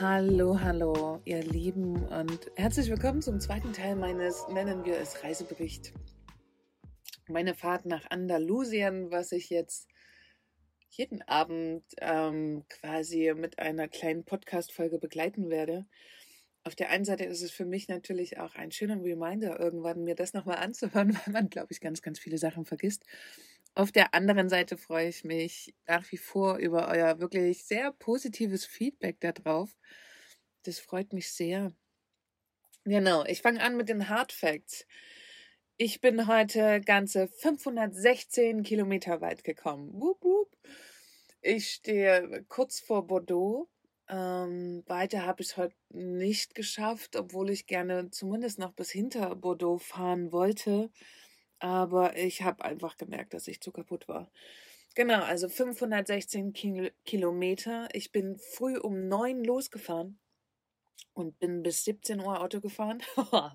Hallo, 0.00 0.58
hallo, 0.58 1.20
ihr 1.24 1.40
Lieben 1.44 2.04
und 2.06 2.50
herzlich 2.56 2.90
willkommen 2.90 3.22
zum 3.22 3.38
zweiten 3.38 3.72
Teil 3.72 3.94
meines, 3.94 4.48
nennen 4.48 4.84
wir 4.84 4.98
es 4.98 5.22
Reisebericht. 5.22 5.92
Meine 7.28 7.54
Fahrt 7.54 7.86
nach 7.86 8.10
Andalusien, 8.10 9.12
was 9.12 9.30
ich 9.30 9.50
jetzt 9.50 9.88
jeden 10.90 11.22
Abend 11.22 11.84
ähm, 12.00 12.64
quasi 12.68 13.32
mit 13.36 13.60
einer 13.60 13.86
kleinen 13.86 14.24
Podcast-Folge 14.24 14.98
begleiten 14.98 15.48
werde. 15.48 15.86
Auf 16.64 16.74
der 16.74 16.90
einen 16.90 17.04
Seite 17.04 17.24
ist 17.24 17.42
es 17.42 17.52
für 17.52 17.64
mich 17.64 17.86
natürlich 17.86 18.40
auch 18.40 18.56
ein 18.56 18.72
schöner 18.72 19.00
Reminder, 19.00 19.60
irgendwann 19.60 20.02
mir 20.02 20.16
das 20.16 20.32
nochmal 20.32 20.56
anzuhören, 20.56 21.16
weil 21.24 21.32
man, 21.32 21.50
glaube 21.50 21.68
ich, 21.70 21.80
ganz, 21.80 22.02
ganz 22.02 22.18
viele 22.18 22.38
Sachen 22.38 22.64
vergisst. 22.64 23.04
Auf 23.76 23.90
der 23.90 24.14
anderen 24.14 24.48
Seite 24.48 24.76
freue 24.76 25.08
ich 25.08 25.24
mich 25.24 25.74
nach 25.88 26.10
wie 26.12 26.16
vor 26.16 26.58
über 26.58 26.86
euer 26.88 27.18
wirklich 27.18 27.64
sehr 27.64 27.90
positives 27.90 28.64
Feedback 28.64 29.18
darauf. 29.20 29.76
Das 30.62 30.78
freut 30.78 31.12
mich 31.12 31.32
sehr. 31.32 31.72
Genau, 32.84 33.24
ich 33.24 33.42
fange 33.42 33.60
an 33.60 33.76
mit 33.76 33.88
den 33.88 34.08
Hard 34.08 34.30
Facts. 34.32 34.86
Ich 35.76 36.00
bin 36.00 36.28
heute 36.28 36.80
ganze 36.82 37.26
516 37.26 38.62
Kilometer 38.62 39.20
weit 39.20 39.42
gekommen. 39.42 39.90
Wup, 40.00 40.22
wup. 40.22 40.56
Ich 41.42 41.72
stehe 41.72 42.44
kurz 42.48 42.78
vor 42.78 43.08
Bordeaux. 43.08 43.68
Ähm, 44.08 44.84
weiter 44.86 45.26
habe 45.26 45.42
ich 45.42 45.48
es 45.48 45.56
heute 45.56 45.74
nicht 45.88 46.54
geschafft, 46.54 47.16
obwohl 47.16 47.50
ich 47.50 47.66
gerne 47.66 48.10
zumindest 48.10 48.60
noch 48.60 48.72
bis 48.72 48.90
hinter 48.92 49.34
Bordeaux 49.34 49.78
fahren 49.78 50.30
wollte 50.30 50.90
aber 51.58 52.16
ich 52.16 52.42
habe 52.42 52.64
einfach 52.64 52.96
gemerkt, 52.96 53.34
dass 53.34 53.48
ich 53.48 53.60
zu 53.60 53.72
kaputt 53.72 54.08
war. 54.08 54.30
Genau, 54.94 55.22
also 55.22 55.48
516 55.48 56.52
Kil 56.52 56.92
Kilometer. 57.04 57.88
Ich 57.92 58.12
bin 58.12 58.38
früh 58.38 58.78
um 58.78 59.08
neun 59.08 59.42
losgefahren 59.42 60.20
und 61.14 61.38
bin 61.40 61.62
bis 61.62 61.84
17 61.84 62.20
Uhr 62.20 62.40
Auto 62.40 62.60
gefahren. 62.60 63.02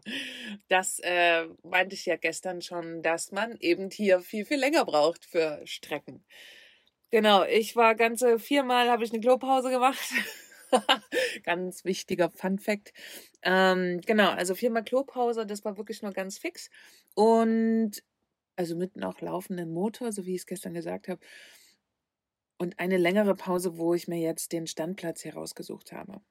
das 0.68 1.00
äh, 1.00 1.46
meinte 1.64 1.96
ich 1.96 2.06
ja 2.06 2.18
gestern 2.18 2.62
schon, 2.62 3.02
dass 3.04 3.32
man 3.32 3.58
eben 3.60 3.90
hier 3.90 4.20
viel, 4.22 4.46
viel 4.46 4.60
länger 4.60 4.86
braucht 4.86 5.26
für 5.26 5.62
Strecken. 5.66 6.26
Genau, 7.12 7.44
ich 7.44 7.76
war 7.76 7.96
ganze 7.96 8.38
viermal, 8.38 8.90
habe 8.90 9.04
ich 9.04 9.12
eine 9.12 9.22
Klopause 9.22 9.70
gemacht. 9.70 10.00
ganz 11.44 11.86
wichtiger 11.86 12.30
Fun 12.30 12.60
Fact. 12.60 12.94
Ähm, 13.42 14.02
genau, 14.02 14.30
also 14.30 14.56
viermal 14.56 14.84
Klopause, 14.84 15.46
das 15.46 15.66
war 15.66 15.78
wirklich 15.78 16.02
nur 16.02 16.12
ganz 16.12 16.38
fix. 16.38 16.70
Und 17.16 18.04
also 18.56 18.76
mit 18.76 18.96
noch 18.98 19.22
laufenden 19.22 19.72
Motor, 19.72 20.12
so 20.12 20.26
wie 20.26 20.36
ich 20.36 20.42
es 20.42 20.46
gestern 20.46 20.74
gesagt 20.74 21.08
habe. 21.08 21.22
Und 22.58 22.78
eine 22.78 22.98
längere 22.98 23.36
Pause, 23.36 23.78
wo 23.78 23.94
ich 23.94 24.08
mir 24.08 24.20
jetzt 24.20 24.52
den 24.52 24.68
Standplatz 24.68 25.24
herausgesucht 25.24 25.94
habe. 25.94 26.22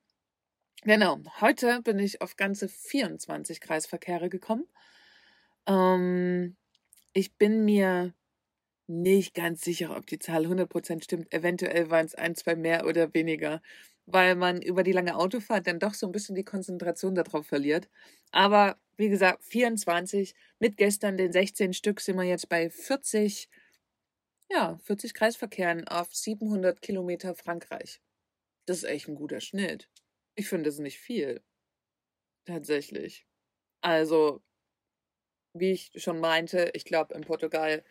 Genau, 0.83 1.19
heute 1.41 1.81
bin 1.83 1.98
ich 1.98 2.20
auf 2.20 2.36
ganze 2.36 2.69
24 2.69 3.61
Kreisverkehre 3.61 4.28
gekommen. 4.28 4.69
Ähm, 5.66 6.56
ich 7.14 7.36
bin 7.36 7.64
mir 7.64 8.14
nicht 8.86 9.34
ganz 9.34 9.62
sicher, 9.62 9.97
ob 9.97 10.06
die 10.06 10.19
Zahl 10.19 10.47
100% 10.47 11.03
stimmt. 11.03 11.33
Eventuell 11.33 11.91
waren 11.91 12.06
es 12.06 12.14
ein, 12.14 12.34
zwei 12.34 12.56
mehr 12.56 12.86
oder 12.86 13.12
weniger 13.14 13.61
weil 14.11 14.37
man 14.37 14.62
über 14.62 14.83
die 14.83 14.92
lange 14.92 15.17
Autofahrt 15.17 15.67
dann 15.67 15.78
doch 15.78 15.92
so 15.95 16.06
ein 16.06 16.12
bisschen 16.12 16.34
die 16.34 16.45
Konzentration 16.45 17.14
darauf 17.14 17.47
verliert. 17.47 17.89
Aber 18.33 18.78
wie 18.97 19.09
gesagt, 19.11 19.45
24 19.45 20.34
mit 20.59 20.77
gestern 20.78 21.17
den 21.19 21.31
16 21.33 21.75
Stück 21.75 22.00
sind 22.00 22.17
wir 22.17 22.25
jetzt 22.25 22.48
bei 22.48 22.70
40, 22.70 23.48
ja, 24.50 24.78
40 24.84 25.12
Kreisverkehren 25.15 25.87
auf 25.89 26.15
700 26.15 26.81
Kilometer 26.81 27.34
Frankreich. 27.34 28.00
Das 28.67 28.78
ist 28.78 28.84
echt 28.84 29.09
ein 29.09 29.15
guter 29.15 29.41
Schnitt. 29.41 29.91
Ich 30.37 30.48
finde 30.48 30.70
das 30.70 30.78
nicht 30.78 30.98
viel. 30.98 31.43
Tatsächlich. 32.47 33.27
Also, 33.83 34.43
wie 35.53 35.72
ich 35.72 35.93
schon 35.97 36.19
meinte, 36.19 36.71
ich 36.72 36.84
glaube 36.84 37.15
in 37.15 37.22
Portugal, 37.22 37.84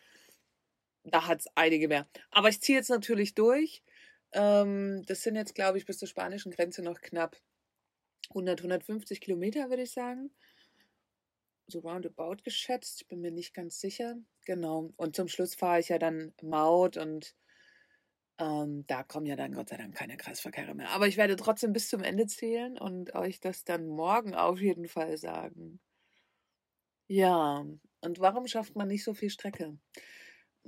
da 1.04 1.26
hat 1.28 1.40
es 1.40 1.46
einige 1.54 1.86
mehr. 1.88 2.08
Aber 2.30 2.48
ich 2.48 2.60
ziehe 2.60 2.78
jetzt 2.78 2.90
natürlich 2.90 3.34
durch 3.34 3.82
ähm, 4.32 5.02
das 5.06 5.22
sind 5.22 5.36
jetzt, 5.36 5.54
glaube 5.54 5.78
ich, 5.78 5.86
bis 5.86 5.98
zur 5.98 6.08
spanischen 6.08 6.52
Grenze 6.52 6.82
noch 6.82 7.00
knapp 7.00 7.36
100, 8.34 8.62
150 8.62 9.20
Kilometer, 9.20 9.70
würde 9.70 9.82
ich 9.84 9.92
sagen. 9.92 10.30
So 11.66 11.78
roundabout 11.80 12.42
geschätzt, 12.44 13.00
ich 13.00 13.08
bin 13.08 13.20
mir 13.22 13.30
nicht 13.30 13.54
ganz 13.54 13.80
sicher. 13.80 14.16
Genau. 14.44 14.92
Und 14.96 15.16
zum 15.16 15.28
Schluss 15.28 15.54
fahre 15.54 15.80
ich 15.80 15.88
ja 15.88 15.98
dann 15.98 16.34
Maut 16.42 16.96
und 16.98 17.34
ähm, 18.40 18.84
da 18.86 19.02
kommen 19.04 19.26
ja 19.26 19.36
dann 19.36 19.52
Gott 19.52 19.68
sei 19.70 19.76
Dank 19.76 19.94
keine 19.96 20.16
Kreisverkehre 20.16 20.74
mehr. 20.74 20.90
Aber 20.90 21.06
ich 21.08 21.16
werde 21.16 21.36
trotzdem 21.36 21.72
bis 21.72 21.88
zum 21.88 22.02
Ende 22.02 22.26
zählen 22.26 22.78
und 22.78 23.14
euch 23.14 23.40
das 23.40 23.64
dann 23.64 23.86
morgen 23.88 24.34
auf 24.34 24.60
jeden 24.60 24.88
Fall 24.88 25.16
sagen. 25.18 25.80
Ja, 27.10 27.64
und 28.00 28.18
warum 28.20 28.46
schafft 28.46 28.74
man 28.76 28.88
nicht 28.88 29.04
so 29.04 29.12
viel 29.14 29.28
Strecke? 29.30 29.78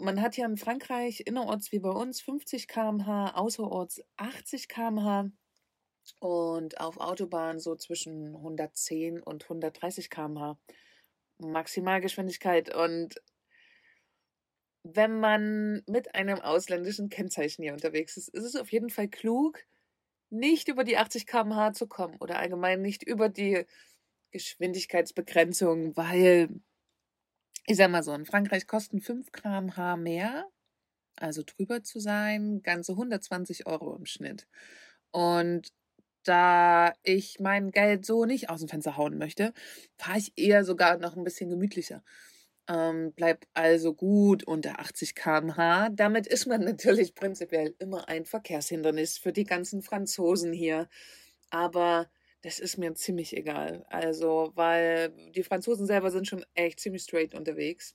Man 0.01 0.21
hat 0.23 0.37
ja 0.37 0.47
in 0.47 0.57
Frankreich 0.57 1.23
innerorts 1.27 1.73
wie 1.73 1.79
bei 1.81 1.91
uns 1.91 2.21
50 2.21 2.69
km/h, 2.69 3.33
außerorts 3.37 4.03
80 4.17 4.69
km/h 4.69 5.31
und 6.21 6.81
auf 6.81 6.99
Autobahnen 6.99 7.61
so 7.61 7.77
zwischen 7.77 8.37
110 8.37 9.21
und 9.23 9.49
130 9.49 10.11
km/h 10.11 10.59
Maximalgeschwindigkeit. 11.39 12.75
Und 12.75 13.21
wenn 14.83 15.21
man 15.21 15.83
mit 15.87 16.15
einem 16.15 16.41
ausländischen 16.41 17.09
Kennzeichen 17.11 17.63
hier 17.63 17.73
unterwegs 17.75 18.17
ist, 18.17 18.29
ist 18.29 18.45
es 18.45 18.57
auf 18.57 18.73
jeden 18.73 18.91
Fall 18.91 19.09
klug, 19.09 19.61
nicht 20.31 20.69
über 20.69 20.85
die 20.85 20.99
80 20.99 21.27
km/h 21.27 21.73
zu 21.75 21.87
kommen 21.89 22.17
oder 22.21 22.39
allgemein 22.39 22.83
nicht 22.83 23.03
über 23.03 23.29
die 23.29 23.67
Geschwindigkeitsbegrenzung, 24.33 25.97
weil 25.97 26.51
ich 27.67 27.77
sag 27.77 27.91
mal 27.91 28.03
so, 28.03 28.13
in 28.15 28.27
Frankreich 28.27 28.67
kosten 28.67 29.01
5 29.01 29.33
kmh 29.33 29.97
mehr, 29.97 30.47
also 31.17 31.43
drüber 31.47 31.83
zu 31.85 32.01
sein, 32.01 32.63
ganze 32.63 32.97
120 32.97 33.67
Euro 33.67 33.97
im 33.97 34.07
Schnitt. 34.07 34.47
Und 35.13 35.71
da 36.25 36.93
ich 37.03 37.41
mein 37.41 37.71
Geld 37.73 38.07
so 38.07 38.25
nicht 38.27 38.51
aus 38.51 38.61
dem 38.61 38.69
Fenster 38.69 38.97
hauen 38.97 39.19
möchte, 39.19 39.53
fahre 39.99 40.19
ich 40.19 40.33
eher 40.37 40.65
sogar 40.65 40.99
noch 40.99 41.17
ein 41.17 41.25
bisschen 41.25 41.51
gemütlicher. 41.51 42.05
Ähm, 42.69 43.13
bleib 43.17 43.47
also 43.55 43.95
gut 43.95 44.45
unter 44.45 44.81
80 44.81 45.15
km/h. 45.17 45.91
Damit 45.91 46.27
ist 46.27 46.47
man 46.47 46.63
natürlich 46.65 47.15
prinzipiell 47.15 47.75
immer 47.79 48.09
ein 48.09 48.27
Verkehrshindernis 48.27 49.19
für 49.19 49.33
die 49.33 49.45
ganzen 49.45 49.83
Franzosen 49.83 50.53
hier. 50.53 50.89
Aber 51.51 52.11
das 52.43 52.59
ist 52.59 52.79
mir 52.79 52.95
ziemlich 52.95 53.37
egal. 53.37 53.85
Also, 53.89 54.53
weil 54.55 55.11
die 55.35 55.43
Franzosen 55.43 55.87
selber 55.87 56.11
sind 56.11 56.27
schon 56.27 56.45
echt 56.55 56.81
ziemlich 56.81 57.03
straight 57.03 57.35
unterwegs. 57.35 57.95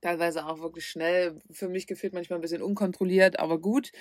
Teilweise 0.00 0.46
auch 0.46 0.60
wirklich 0.60 0.86
schnell. 0.86 1.40
Für 1.50 1.68
mich 1.68 1.86
gefühlt 1.86 2.12
manchmal 2.14 2.38
ein 2.38 2.42
bisschen 2.42 2.62
unkontrolliert, 2.62 3.38
aber 3.38 3.60
gut. 3.60 3.92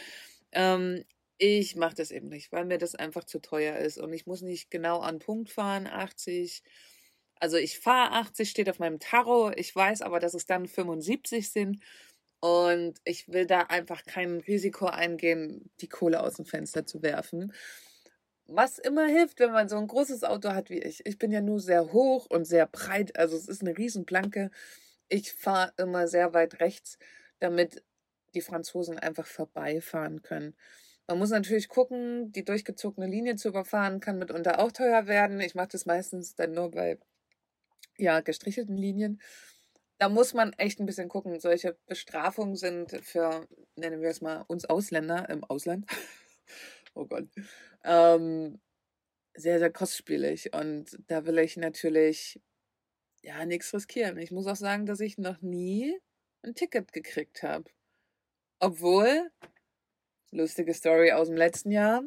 Ähm, 0.52 1.04
ich 1.38 1.76
mache 1.76 1.96
das 1.96 2.12
eben 2.12 2.30
nicht, 2.30 2.52
weil 2.52 2.66
mir 2.66 2.78
das 2.78 2.96
einfach 2.96 3.26
zu 3.26 3.40
teuer 3.42 3.78
ist 3.78 3.98
und 3.98 4.14
ich 4.14 4.26
muss 4.28 4.42
nicht 4.42 4.72
genau 4.72 5.00
an 5.00 5.20
Punkt 5.20 5.50
fahren, 5.50 5.88
80. 5.88 6.64
Also 7.40 7.58
ich 7.58 7.80
fahre 7.80 8.14
80, 8.14 8.50
steht 8.50 8.70
auf 8.70 8.80
meinem 8.80 9.00
Tarot. 9.00 9.54
Ich 9.60 9.76
weiß 9.76 10.02
aber, 10.02 10.20
dass 10.20 10.34
es 10.34 10.46
dann 10.46 10.68
75 10.68 11.52
sind. 11.52 11.80
Und 12.40 13.00
ich 13.06 13.30
will 13.30 13.46
da 13.48 13.62
einfach 13.62 14.04
kein 14.06 14.40
Risiko 14.42 14.86
eingehen, 14.88 15.72
die 15.82 15.88
Kohle 15.90 16.22
aus 16.22 16.36
dem 16.36 16.46
Fenster 16.46 16.86
zu 16.86 17.02
werfen 17.02 17.54
was 18.48 18.80
immer 18.80 19.06
hilft, 19.08 19.40
wenn 19.40 19.52
man 19.52 19.70
so 19.70 19.78
ein 19.78 19.88
großes 19.88 20.24
Auto 20.24 20.50
hat 20.50 20.70
wie 20.70 20.80
ich. 20.80 21.06
Ich 21.06 21.18
bin 21.18 21.32
ja 21.32 21.42
nur 21.42 21.60
sehr 21.60 21.94
hoch 21.94 22.28
und 22.30 22.46
sehr 22.46 22.68
breit, 22.68 23.18
also 23.18 23.36
es 23.38 23.48
ist 23.48 23.62
eine 23.62 23.78
Riesenplanke. 23.78 24.52
Ich 25.10 25.34
fahre 25.34 25.74
immer 25.78 26.08
sehr 26.08 26.34
weit 26.34 26.60
rechts, 26.60 26.98
damit 27.40 27.84
die 28.36 28.42
Franzosen 28.42 29.00
einfach 29.00 29.28
vorbeifahren 29.28 30.22
können. 30.22 30.56
Man 31.08 31.20
muss 31.20 31.30
natürlich 31.30 31.68
gucken, 31.68 32.32
die 32.32 32.46
durchgezogene 32.46 33.08
Linie 33.08 33.36
zu 33.36 33.50
überfahren 33.50 34.00
kann 34.00 34.20
mitunter 34.20 34.60
auch 34.60 34.72
teuer 34.72 35.08
werden. 35.08 35.40
Ich 35.42 35.56
mache 35.56 35.70
das 35.70 35.86
meistens 35.86 36.36
dann 36.36 36.54
nur 36.54 36.72
bei 36.72 36.98
ja, 37.98 38.22
gestrichelten 38.22 38.78
Linien. 38.78 39.22
Da 39.98 40.10
muss 40.10 40.34
man 40.34 40.54
echt 40.54 40.80
ein 40.80 40.86
bisschen 40.86 41.10
gucken. 41.10 41.40
Solche 41.40 41.78
Bestrafungen 41.88 42.56
sind 42.56 42.92
für, 43.04 43.48
nennen 43.76 44.02
wir 44.02 44.10
es 44.10 44.22
mal, 44.22 44.44
uns 44.48 44.66
Ausländer 44.66 45.30
im 45.30 45.44
Ausland. 45.44 45.86
oh 47.04 47.06
Gott, 47.06 47.28
ähm, 47.84 48.60
sehr, 49.36 49.60
sehr 49.60 49.72
kostspielig. 49.72 50.54
Und 50.54 50.98
da 51.08 51.26
will 51.26 51.40
ich 51.40 51.58
natürlich 51.58 52.40
ja 53.22 53.46
nichts 53.46 53.74
riskieren. 53.74 54.18
Ich 54.18 54.32
muss 54.32 54.48
auch 54.48 54.56
sagen, 54.56 54.86
dass 54.86 55.00
ich 55.00 55.18
noch 55.18 55.42
nie 55.42 55.98
ein 56.44 56.56
Ticket 56.56 56.92
gekriegt 56.94 57.44
habe. 57.44 57.66
Obwohl, 58.60 59.32
lustige 60.32 60.74
Story 60.74 61.12
aus 61.12 61.28
dem 61.28 61.38
letzten 61.38 61.72
Jahr, 61.72 62.04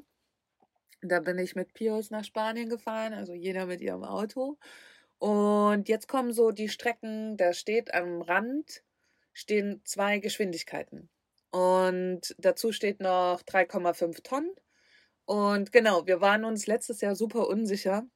da 1.03 1.21
bin 1.21 1.39
ich 1.39 1.55
mit 1.55 1.75
Pios 1.75 2.11
nach 2.11 2.25
Spanien 2.25 2.69
gefahren, 2.69 3.13
also 3.13 3.35
jeder 3.35 3.67
mit 3.67 3.81
ihrem 3.81 4.05
Auto. 4.05 4.59
Und 5.19 5.89
jetzt 5.89 6.09
kommen 6.09 6.33
so 6.33 6.51
die 6.51 6.69
Strecken, 6.69 7.37
da 7.37 7.53
steht 7.53 7.95
am 7.95 8.21
Rand, 8.23 8.83
stehen 9.33 9.81
zwei 9.85 10.19
Geschwindigkeiten. 10.19 11.09
Und 11.51 12.35
dazu 12.39 12.73
steht 12.73 13.01
noch 13.01 13.43
3,5 13.43 14.23
Tonnen 14.23 14.55
Und 15.29 15.73
genau, 15.73 16.07
wir 16.07 16.21
waren 16.21 16.45
uns 16.45 16.67
letztes 16.69 17.01
Jahr 17.01 17.17
super 17.17 17.49
unsicher, 17.49 18.07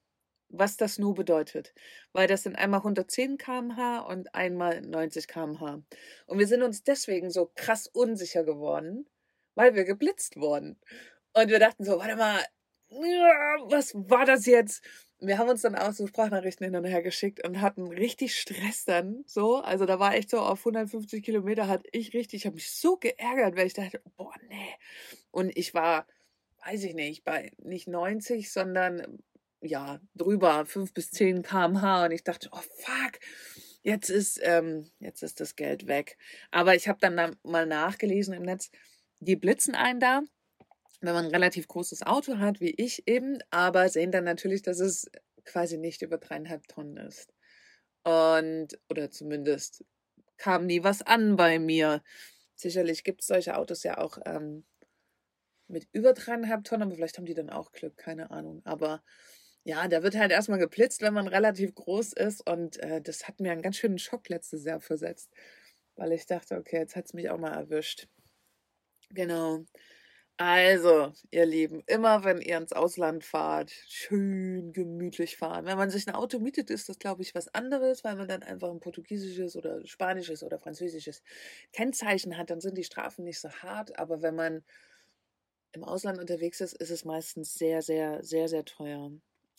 was 0.49 0.77
das 0.77 0.99
Nu 0.99 1.15
bedeutet. 1.15 1.75
Weil 2.13 2.29
das 2.29 2.45
sind 2.45 2.57
einmal 2.57 2.83
110 2.83 3.39
km/h 3.39 4.01
und 4.01 4.35
einmal 4.35 4.81
90 4.83 5.29
km/h. 5.29 5.83
Und 6.27 6.39
wir 6.39 6.47
sind 6.47 6.63
uns 6.63 6.85
deswegen 6.85 7.31
so 7.31 7.51
krass 7.57 7.87
unsicher 7.89 8.45
geworden, 8.45 9.09
weil 9.57 9.75
wir 9.75 9.85
geblitzt 9.85 10.37
wurden. 10.37 10.79
Und 11.35 11.51
wir 11.51 11.59
dachten 11.61 11.85
so, 11.85 11.99
warte 11.99 12.17
mal, 12.17 12.45
was 12.91 13.95
war 13.95 14.25
das 14.27 14.47
jetzt? 14.47 14.85
Wir 15.21 15.39
haben 15.39 15.51
uns 15.51 15.63
dann 15.63 15.77
auch 15.77 15.93
so 15.93 16.07
Sprachnachrichten 16.07 16.65
hin 16.65 16.77
und 16.77 16.85
her 16.85 17.03
geschickt 17.03 17.47
und 17.47 17.61
hatten 17.61 17.89
richtig 17.89 18.39
Stress 18.39 18.85
dann 18.85 19.23
so. 19.27 19.57
Also 19.59 19.87
da 19.87 19.99
war 20.01 20.15
echt 20.15 20.31
so 20.31 20.41
auf 20.41 20.65
150 20.67 21.23
Kilometer 21.25 21.69
hatte 21.69 21.85
ich 21.93 22.15
richtig, 22.15 22.41
ich 22.43 22.47
habe 22.47 22.57
mich 22.57 22.71
so 22.73 22.97
geärgert, 22.97 23.57
weil 23.57 23.67
ich 23.67 23.75
dachte, 23.75 24.01
boah, 24.17 24.35
nee. 24.49 24.75
Und 25.31 25.57
ich 25.57 25.75
war, 25.75 26.07
weiß 26.65 26.85
ich 26.85 26.95
nicht, 26.95 27.25
bei 27.25 27.53
nicht 27.59 27.89
90, 27.89 28.53
sondern 28.53 29.19
ja, 29.63 30.01
drüber, 30.15 30.65
5 30.67 30.95
bis 30.95 31.11
10 31.11 31.43
kmh 31.43 32.07
und 32.07 32.13
ich 32.13 32.25
dachte, 32.25 32.49
oh 32.53 32.61
fuck, 32.79 33.21
jetzt 33.83 34.09
ist, 34.09 34.41
ähm, 34.43 34.91
jetzt 34.99 35.23
ist 35.23 35.41
das 35.41 35.57
Geld 35.57 35.87
weg. 35.87 36.17
Aber 36.51 36.75
ich 36.75 36.89
habe 36.89 36.99
dann 37.01 37.37
mal 37.43 37.67
nachgelesen 37.67 38.35
im 38.35 38.43
Netz, 38.43 38.71
die 39.21 39.37
blitzen 39.37 39.75
einen 39.75 40.01
da 40.01 40.23
wenn 41.01 41.15
man 41.15 41.27
ein 41.27 41.31
relativ 41.31 41.67
großes 41.67 42.03
Auto 42.03 42.39
hat, 42.39 42.61
wie 42.61 42.75
ich 42.77 43.07
eben, 43.09 43.39
aber 43.51 43.89
sehen 43.89 44.13
dann 44.13 44.25
natürlich, 44.25 44.63
dass 44.63 44.81
es 44.81 45.11
quasi 45.45 45.79
nicht 45.79 46.03
über 46.03 46.19
dreieinhalb 46.19 46.69
Tonnen 46.69 46.99
ist. 46.99 47.33
Und, 48.05 48.79
oder 48.89 49.11
zumindest 49.11 49.85
kam 50.37 50.67
nie 50.67 50.83
was 50.83 51.03
an 51.03 51.37
bei 51.37 51.59
mir. 51.59 52.03
Sicherlich 52.55 53.05
gibt 53.05 53.23
es 53.23 53.29
solche 53.29 53.57
Autos 53.57 53.83
ja 53.83 53.99
auch 53.99 54.19
ähm, 54.27 54.65
mit 55.71 55.89
über 55.93 56.13
dreieinhalb 56.13 56.65
Tonnen, 56.65 56.83
aber 56.83 56.95
vielleicht 56.95 57.19
haben 57.19 57.27
die 57.27 57.35
dann 57.35 57.51
auch 57.51 57.73
Glück, 57.73 57.97
keine 57.97 58.31
Ahnung. 58.31 58.63
Aber 58.65 59.03
ja, 59.65 59.89
da 59.89 60.03
wird 60.03 60.17
halt 60.17 60.33
erstmal 60.33 60.59
geblitzt, 60.59 61.03
wenn 61.03 61.15
man 61.15 61.29
relativ 61.29 61.75
groß 61.75 62.15
ist. 62.15 62.47
Und 62.49 62.79
äh, 62.79 63.01
das 63.03 63.29
hat 63.29 63.41
mir 63.41 63.53
einen 63.53 63.63
ganz 63.63 63.77
schönen 63.77 63.99
Schock 63.99 64.29
letztes 64.29 64.65
Jahr 64.65 64.81
versetzt, 64.81 65.31
weil 65.97 66.13
ich 66.13 66.27
dachte, 66.27 66.57
okay, 66.57 66.79
jetzt 66.79 66.97
hat 66.97 67.07
es 67.07 67.15
mich 67.15 67.31
auch 67.31 67.39
mal 67.39 67.55
erwischt. 67.55 68.09
Genau. 69.11 69.65
Also, 70.39 71.13
ihr 71.31 71.45
Lieben, 71.45 71.83
immer 71.87 72.25
wenn 72.25 72.41
ihr 72.41 72.57
ins 72.57 72.73
Ausland 72.73 73.25
fahrt, 73.25 73.71
schön 73.89 74.73
gemütlich 74.73 75.37
fahren. 75.37 75.67
Wenn 75.67 75.77
man 75.77 75.91
sich 75.91 76.07
ein 76.09 76.15
Auto 76.15 76.39
mietet, 76.39 76.71
ist 76.71 76.89
das, 76.89 76.99
glaube 76.99 77.21
ich, 77.23 77.35
was 77.35 77.55
anderes, 77.55 78.05
weil 78.05 78.17
man 78.17 78.27
dann 78.27 78.43
einfach 78.43 78.71
ein 78.71 78.81
portugiesisches 78.81 79.55
oder 79.57 79.87
spanisches 79.87 80.43
oder 80.43 80.59
französisches 80.59 81.23
Kennzeichen 81.75 82.39
hat, 82.39 82.49
dann 82.51 82.61
sind 82.63 82.79
die 82.79 82.85
Strafen 82.85 83.25
nicht 83.25 83.39
so 83.39 83.51
hart. 83.51 83.99
Aber 83.99 84.23
wenn 84.23 84.35
man 84.35 84.65
im 85.73 85.85
Ausland 85.85 86.19
unterwegs 86.19 86.61
ist, 86.61 86.75
ist 86.75 86.91
es 86.91 87.05
meistens 87.05 87.55
sehr, 87.55 87.83
sehr, 87.83 88.23
sehr, 88.25 88.49
sehr 88.49 88.65
teuer. 88.65 89.13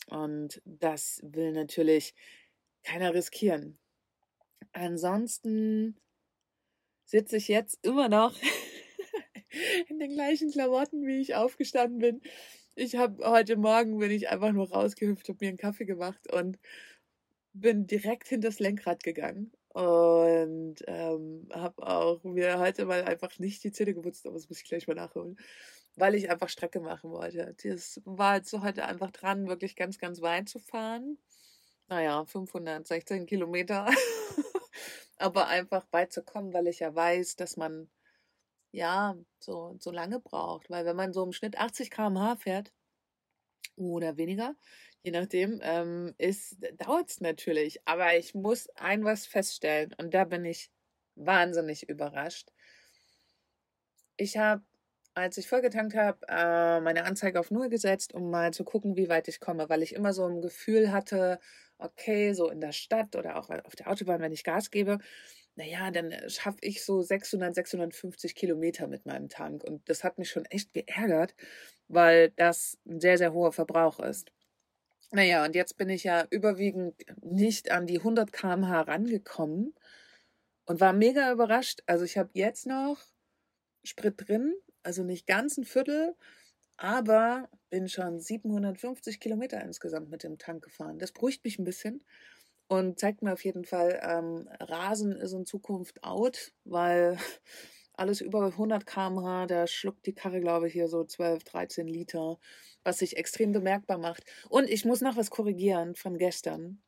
Und 0.07 0.61
das 0.65 1.21
will 1.23 1.51
natürlich 1.51 2.13
keiner 2.83 3.13
riskieren. 3.13 3.77
Ansonsten 4.73 5.97
sitze 7.05 7.37
ich 7.37 7.47
jetzt 7.47 7.79
immer 7.85 8.09
noch 8.09 8.35
in 9.89 9.99
den 9.99 10.11
gleichen 10.11 10.51
Klamotten, 10.51 11.05
wie 11.05 11.21
ich 11.21 11.35
aufgestanden 11.35 11.99
bin. 11.99 12.21
Ich 12.75 12.95
habe 12.95 13.29
heute 13.29 13.57
Morgen 13.57 13.99
bin 13.99 14.11
ich 14.11 14.29
einfach 14.29 14.53
nur 14.53 14.71
rausgehüpft, 14.71 15.27
habe 15.27 15.37
mir 15.41 15.49
einen 15.49 15.57
Kaffee 15.57 15.85
gemacht 15.85 16.31
und 16.31 16.57
bin 17.53 17.85
direkt 17.85 18.27
hinter 18.29 18.47
das 18.47 18.59
Lenkrad 18.59 19.03
gegangen 19.03 19.51
und 19.73 20.75
ähm, 20.87 21.47
habe 21.51 21.85
auch 21.85 22.23
mir 22.23 22.59
heute 22.59 22.85
mal 22.85 23.03
einfach 23.03 23.39
nicht 23.39 23.63
die 23.63 23.71
Zähne 23.71 23.93
geputzt, 23.93 24.25
aber 24.25 24.35
das 24.35 24.49
muss 24.49 24.61
ich 24.61 24.67
gleich 24.67 24.87
mal 24.87 24.95
nachholen, 24.95 25.37
weil 25.95 26.15
ich 26.15 26.29
einfach 26.29 26.49
Strecke 26.49 26.79
machen 26.79 27.11
wollte. 27.11 27.55
Das 27.63 28.01
war 28.05 28.37
jetzt 28.37 28.53
heute 28.53 28.85
einfach 28.85 29.11
dran, 29.11 29.47
wirklich 29.47 29.75
ganz, 29.75 29.99
ganz 29.99 30.21
weit 30.21 30.49
zu 30.49 30.59
fahren. 30.59 31.17
Naja, 31.87 32.25
516 32.25 33.25
Kilometer. 33.25 33.87
aber 35.17 35.47
einfach 35.47 35.85
weit 35.91 36.11
zu 36.11 36.23
kommen, 36.23 36.53
weil 36.53 36.67
ich 36.67 36.79
ja 36.79 36.93
weiß, 36.93 37.35
dass 37.35 37.57
man 37.57 37.89
ja, 38.71 39.17
so, 39.39 39.75
so 39.79 39.91
lange 39.91 40.19
braucht. 40.19 40.69
Weil 40.69 40.85
wenn 40.85 40.95
man 40.95 41.13
so 41.13 41.23
im 41.23 41.33
Schnitt 41.33 41.57
80 41.57 41.91
km/h 41.91 42.37
fährt 42.37 42.71
oder 43.75 44.17
weniger, 44.17 44.55
je 45.03 45.11
nachdem, 45.11 45.59
ähm, 45.63 46.15
dauert 46.77 47.09
es 47.09 47.21
natürlich. 47.21 47.85
Aber 47.87 48.17
ich 48.17 48.33
muss 48.33 48.69
ein 48.75 49.03
was 49.03 49.25
feststellen 49.25 49.93
und 49.97 50.13
da 50.13 50.25
bin 50.25 50.45
ich 50.45 50.71
wahnsinnig 51.15 51.89
überrascht. 51.89 52.51
Ich 54.17 54.37
habe, 54.37 54.63
als 55.13 55.37
ich 55.37 55.47
vollgetankt 55.47 55.95
habe, 55.95 56.19
äh, 56.27 56.79
meine 56.81 57.03
Anzeige 57.05 57.39
auf 57.39 57.51
Null 57.51 57.69
gesetzt, 57.69 58.13
um 58.13 58.29
mal 58.31 58.53
zu 58.53 58.63
gucken, 58.63 58.95
wie 58.97 59.09
weit 59.09 59.27
ich 59.27 59.39
komme, 59.39 59.69
weil 59.69 59.83
ich 59.83 59.93
immer 59.95 60.13
so 60.13 60.25
ein 60.25 60.41
Gefühl 60.41 60.91
hatte, 60.91 61.39
okay, 61.77 62.33
so 62.33 62.49
in 62.49 62.61
der 62.61 62.71
Stadt 62.71 63.15
oder 63.15 63.37
auch 63.37 63.49
auf 63.49 63.75
der 63.75 63.89
Autobahn, 63.89 64.21
wenn 64.21 64.31
ich 64.31 64.43
Gas 64.43 64.71
gebe, 64.71 64.99
naja, 65.55 65.91
dann 65.91 66.13
schaffe 66.29 66.59
ich 66.61 66.83
so 66.83 67.01
600, 67.01 67.55
650 67.55 68.35
Kilometer 68.35 68.87
mit 68.87 69.05
meinem 69.05 69.29
Tank. 69.29 69.63
Und 69.63 69.87
das 69.89 70.03
hat 70.03 70.17
mich 70.17 70.29
schon 70.29 70.45
echt 70.45 70.73
geärgert, 70.73 71.35
weil 71.87 72.31
das 72.31 72.77
ein 72.87 73.01
sehr, 73.01 73.17
sehr 73.17 73.33
hoher 73.33 73.51
Verbrauch 73.51 73.99
ist. 73.99 74.31
Naja, 75.11 75.43
und 75.45 75.55
jetzt 75.55 75.77
bin 75.77 75.89
ich 75.89 76.03
ja 76.05 76.25
überwiegend 76.29 76.95
nicht 77.21 77.71
an 77.71 77.85
die 77.87 77.99
100 77.99 78.31
km/h 78.31 78.81
rangekommen 78.81 79.75
und 80.65 80.79
war 80.79 80.93
mega 80.93 81.31
überrascht. 81.31 81.81
Also 81.85 82.05
ich 82.05 82.17
habe 82.17 82.29
jetzt 82.33 82.65
noch 82.67 82.97
Sprit 83.83 84.15
drin, 84.17 84.53
also 84.83 85.03
nicht 85.03 85.27
ganz 85.27 85.57
ein 85.57 85.65
Viertel, 85.65 86.15
aber 86.77 87.49
bin 87.69 87.87
schon 87.87 88.19
750 88.19 89.19
Kilometer 89.19 89.61
insgesamt 89.61 90.09
mit 90.09 90.23
dem 90.23 90.37
Tank 90.37 90.63
gefahren. 90.63 90.99
Das 90.99 91.11
beruhigt 91.11 91.43
mich 91.43 91.59
ein 91.59 91.63
bisschen 91.63 92.03
und 92.67 92.99
zeigt 92.99 93.21
mir 93.21 93.33
auf 93.33 93.43
jeden 93.43 93.65
Fall, 93.65 93.99
ähm, 94.01 94.47
Rasen 94.59 95.17
ist 95.17 95.33
in 95.33 95.45
Zukunft 95.45 96.03
out, 96.03 96.53
weil 96.63 97.17
alles 97.93 98.21
über 98.21 98.45
100 98.45 98.85
km/h, 98.85 99.45
da 99.47 99.67
schluckt 99.67 100.05
die 100.05 100.13
Karre, 100.13 100.39
glaube 100.39 100.67
ich, 100.67 100.73
hier 100.73 100.87
so 100.87 101.03
12, 101.03 101.43
13 101.43 101.87
Liter, 101.87 102.39
was 102.83 102.99
sich 102.99 103.17
extrem 103.17 103.51
bemerkbar 103.51 103.97
macht. 103.97 104.23
Und 104.49 104.69
ich 104.69 104.85
muss 104.85 105.01
noch 105.01 105.17
was 105.17 105.29
korrigieren 105.29 105.95
von 105.95 106.17
gestern. 106.17 106.81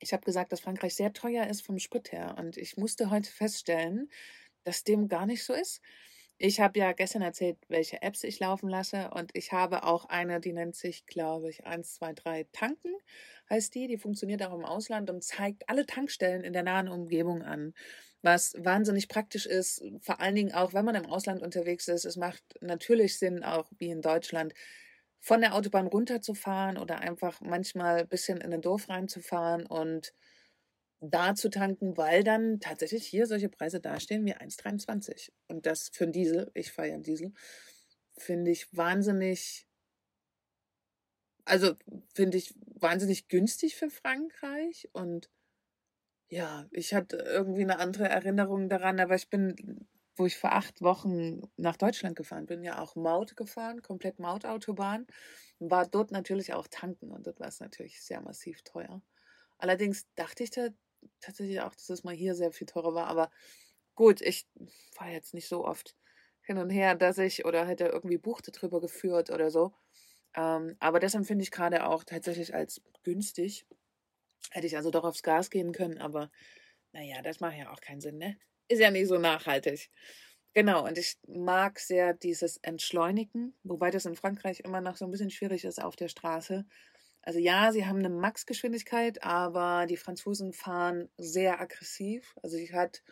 Ich 0.00 0.12
habe 0.12 0.24
gesagt, 0.24 0.52
dass 0.52 0.60
Frankreich 0.60 0.94
sehr 0.94 1.12
teuer 1.12 1.46
ist 1.46 1.60
vom 1.60 1.78
Sprit 1.78 2.10
her. 2.10 2.36
Und 2.38 2.56
ich 2.56 2.76
musste 2.76 3.10
heute 3.10 3.30
feststellen, 3.30 4.10
dass 4.64 4.84
dem 4.84 5.08
gar 5.08 5.26
nicht 5.26 5.44
so 5.44 5.52
ist. 5.52 5.82
Ich 6.40 6.60
habe 6.60 6.78
ja 6.78 6.92
gestern 6.92 7.22
erzählt, 7.22 7.58
welche 7.68 8.00
Apps 8.00 8.22
ich 8.22 8.38
laufen 8.38 8.68
lasse. 8.68 9.10
Und 9.12 9.30
ich 9.34 9.52
habe 9.52 9.82
auch 9.82 10.04
eine, 10.06 10.40
die 10.40 10.52
nennt 10.52 10.76
sich, 10.76 11.04
glaube 11.06 11.50
ich, 11.50 11.66
1, 11.66 11.94
2, 11.94 12.12
3 12.12 12.44
Tanken 12.52 12.92
heißt 13.50 13.74
die. 13.74 13.88
Die 13.88 13.98
funktioniert 13.98 14.42
auch 14.44 14.54
im 14.54 14.64
Ausland 14.64 15.10
und 15.10 15.24
zeigt 15.24 15.68
alle 15.68 15.84
Tankstellen 15.86 16.44
in 16.44 16.52
der 16.52 16.62
nahen 16.62 16.88
Umgebung 16.88 17.42
an. 17.42 17.74
Was 18.22 18.54
wahnsinnig 18.58 19.08
praktisch 19.08 19.46
ist, 19.46 19.82
vor 20.00 20.20
allen 20.20 20.34
Dingen 20.36 20.52
auch, 20.52 20.74
wenn 20.74 20.84
man 20.84 20.94
im 20.94 21.06
Ausland 21.06 21.42
unterwegs 21.42 21.88
ist. 21.88 22.04
Es 22.04 22.16
macht 22.16 22.42
natürlich 22.60 23.18
Sinn, 23.18 23.42
auch 23.44 23.70
wie 23.78 23.90
in 23.90 24.02
Deutschland, 24.02 24.54
von 25.20 25.40
der 25.40 25.54
Autobahn 25.54 25.88
runterzufahren 25.88 26.78
oder 26.78 27.00
einfach 27.00 27.40
manchmal 27.40 28.00
ein 28.00 28.08
bisschen 28.08 28.40
in 28.40 28.52
ein 28.52 28.60
Dorf 28.62 28.88
reinzufahren 28.88 29.66
und 29.66 30.14
da 31.00 31.34
zu 31.34 31.48
tanken, 31.50 31.96
weil 31.96 32.24
dann 32.24 32.60
tatsächlich 32.60 33.06
hier 33.06 33.26
solche 33.26 33.48
Preise 33.48 33.80
dastehen 33.80 34.26
wie 34.26 34.34
1,23. 34.34 35.30
Und 35.48 35.66
das 35.66 35.90
für 35.92 36.04
einen 36.04 36.12
Diesel, 36.12 36.50
ich 36.54 36.72
fahre 36.72 36.88
ja 36.88 36.94
einen 36.94 37.02
Diesel, 37.02 37.32
finde 38.16 38.50
ich 38.50 38.68
wahnsinnig 38.76 39.68
also 41.48 41.74
finde 42.14 42.36
ich 42.36 42.54
wahnsinnig 42.66 43.28
günstig 43.28 43.76
für 43.76 43.90
Frankreich 43.90 44.88
und 44.92 45.30
ja, 46.30 46.66
ich 46.72 46.92
hatte 46.94 47.16
irgendwie 47.16 47.62
eine 47.62 47.78
andere 47.78 48.08
Erinnerung 48.08 48.68
daran, 48.68 49.00
aber 49.00 49.14
ich 49.14 49.30
bin, 49.30 49.88
wo 50.16 50.26
ich 50.26 50.36
vor 50.36 50.52
acht 50.52 50.82
Wochen 50.82 51.40
nach 51.56 51.76
Deutschland 51.76 52.16
gefahren 52.16 52.44
bin, 52.46 52.62
ja 52.62 52.82
auch 52.82 52.96
Maut 52.96 53.34
gefahren, 53.36 53.80
komplett 53.82 54.18
Mautautobahn, 54.18 55.06
war 55.58 55.86
dort 55.86 56.10
natürlich 56.10 56.52
auch 56.52 56.66
tanken 56.68 57.10
und 57.10 57.26
dort 57.26 57.40
war 57.40 57.48
es 57.48 57.60
natürlich 57.60 58.02
sehr 58.02 58.20
massiv 58.20 58.62
teuer. 58.62 59.00
Allerdings 59.56 60.06
dachte 60.16 60.42
ich 60.44 60.50
da 60.50 60.68
tatsächlich 61.20 61.60
auch, 61.60 61.74
dass 61.74 61.88
es 61.90 62.04
mal 62.04 62.14
hier 62.14 62.34
sehr 62.34 62.52
viel 62.52 62.66
teurer 62.66 62.94
war, 62.94 63.06
aber 63.06 63.30
gut, 63.94 64.20
ich 64.20 64.48
war 64.98 65.10
jetzt 65.10 65.34
nicht 65.34 65.48
so 65.48 65.64
oft 65.66 65.96
hin 66.42 66.58
und 66.58 66.70
her, 66.70 66.94
dass 66.94 67.18
ich 67.18 67.44
oder 67.44 67.66
hätte 67.66 67.86
irgendwie 67.86 68.18
Buchte 68.18 68.52
drüber 68.52 68.80
geführt 68.80 69.30
oder 69.30 69.50
so. 69.50 69.74
Ähm, 70.36 70.76
aber 70.80 71.00
das 71.00 71.14
empfinde 71.14 71.42
ich 71.42 71.50
gerade 71.50 71.86
auch 71.86 72.04
tatsächlich 72.04 72.54
als 72.54 72.82
günstig. 73.04 73.66
Hätte 74.50 74.66
ich 74.66 74.76
also 74.76 74.90
doch 74.90 75.04
aufs 75.04 75.22
Gas 75.22 75.50
gehen 75.50 75.72
können, 75.72 75.98
aber 75.98 76.30
naja, 76.92 77.22
das 77.22 77.40
macht 77.40 77.56
ja 77.56 77.70
auch 77.72 77.80
keinen 77.80 78.00
Sinn, 78.00 78.18
ne? 78.18 78.38
Ist 78.68 78.80
ja 78.80 78.90
nicht 78.90 79.08
so 79.08 79.18
nachhaltig. 79.18 79.90
Genau, 80.54 80.86
und 80.86 80.98
ich 80.98 81.18
mag 81.28 81.78
sehr 81.78 82.14
dieses 82.14 82.56
Entschleunigen, 82.58 83.56
wobei 83.62 83.90
das 83.90 84.06
in 84.06 84.16
Frankreich 84.16 84.60
immer 84.60 84.80
noch 84.80 84.96
so 84.96 85.04
ein 85.04 85.10
bisschen 85.10 85.30
schwierig 85.30 85.64
ist 85.64 85.82
auf 85.82 85.96
der 85.96 86.08
Straße. 86.08 86.66
Also 87.28 87.40
ja, 87.40 87.72
sie 87.72 87.84
haben 87.84 87.98
eine 87.98 88.08
Maxgeschwindigkeit, 88.08 89.22
aber 89.22 89.84
die 89.84 89.98
Franzosen 89.98 90.54
fahren 90.54 91.10
sehr 91.18 91.60
aggressiv. 91.60 92.34
Also 92.42 92.56
ich 92.56 92.72
hatte 92.72 93.02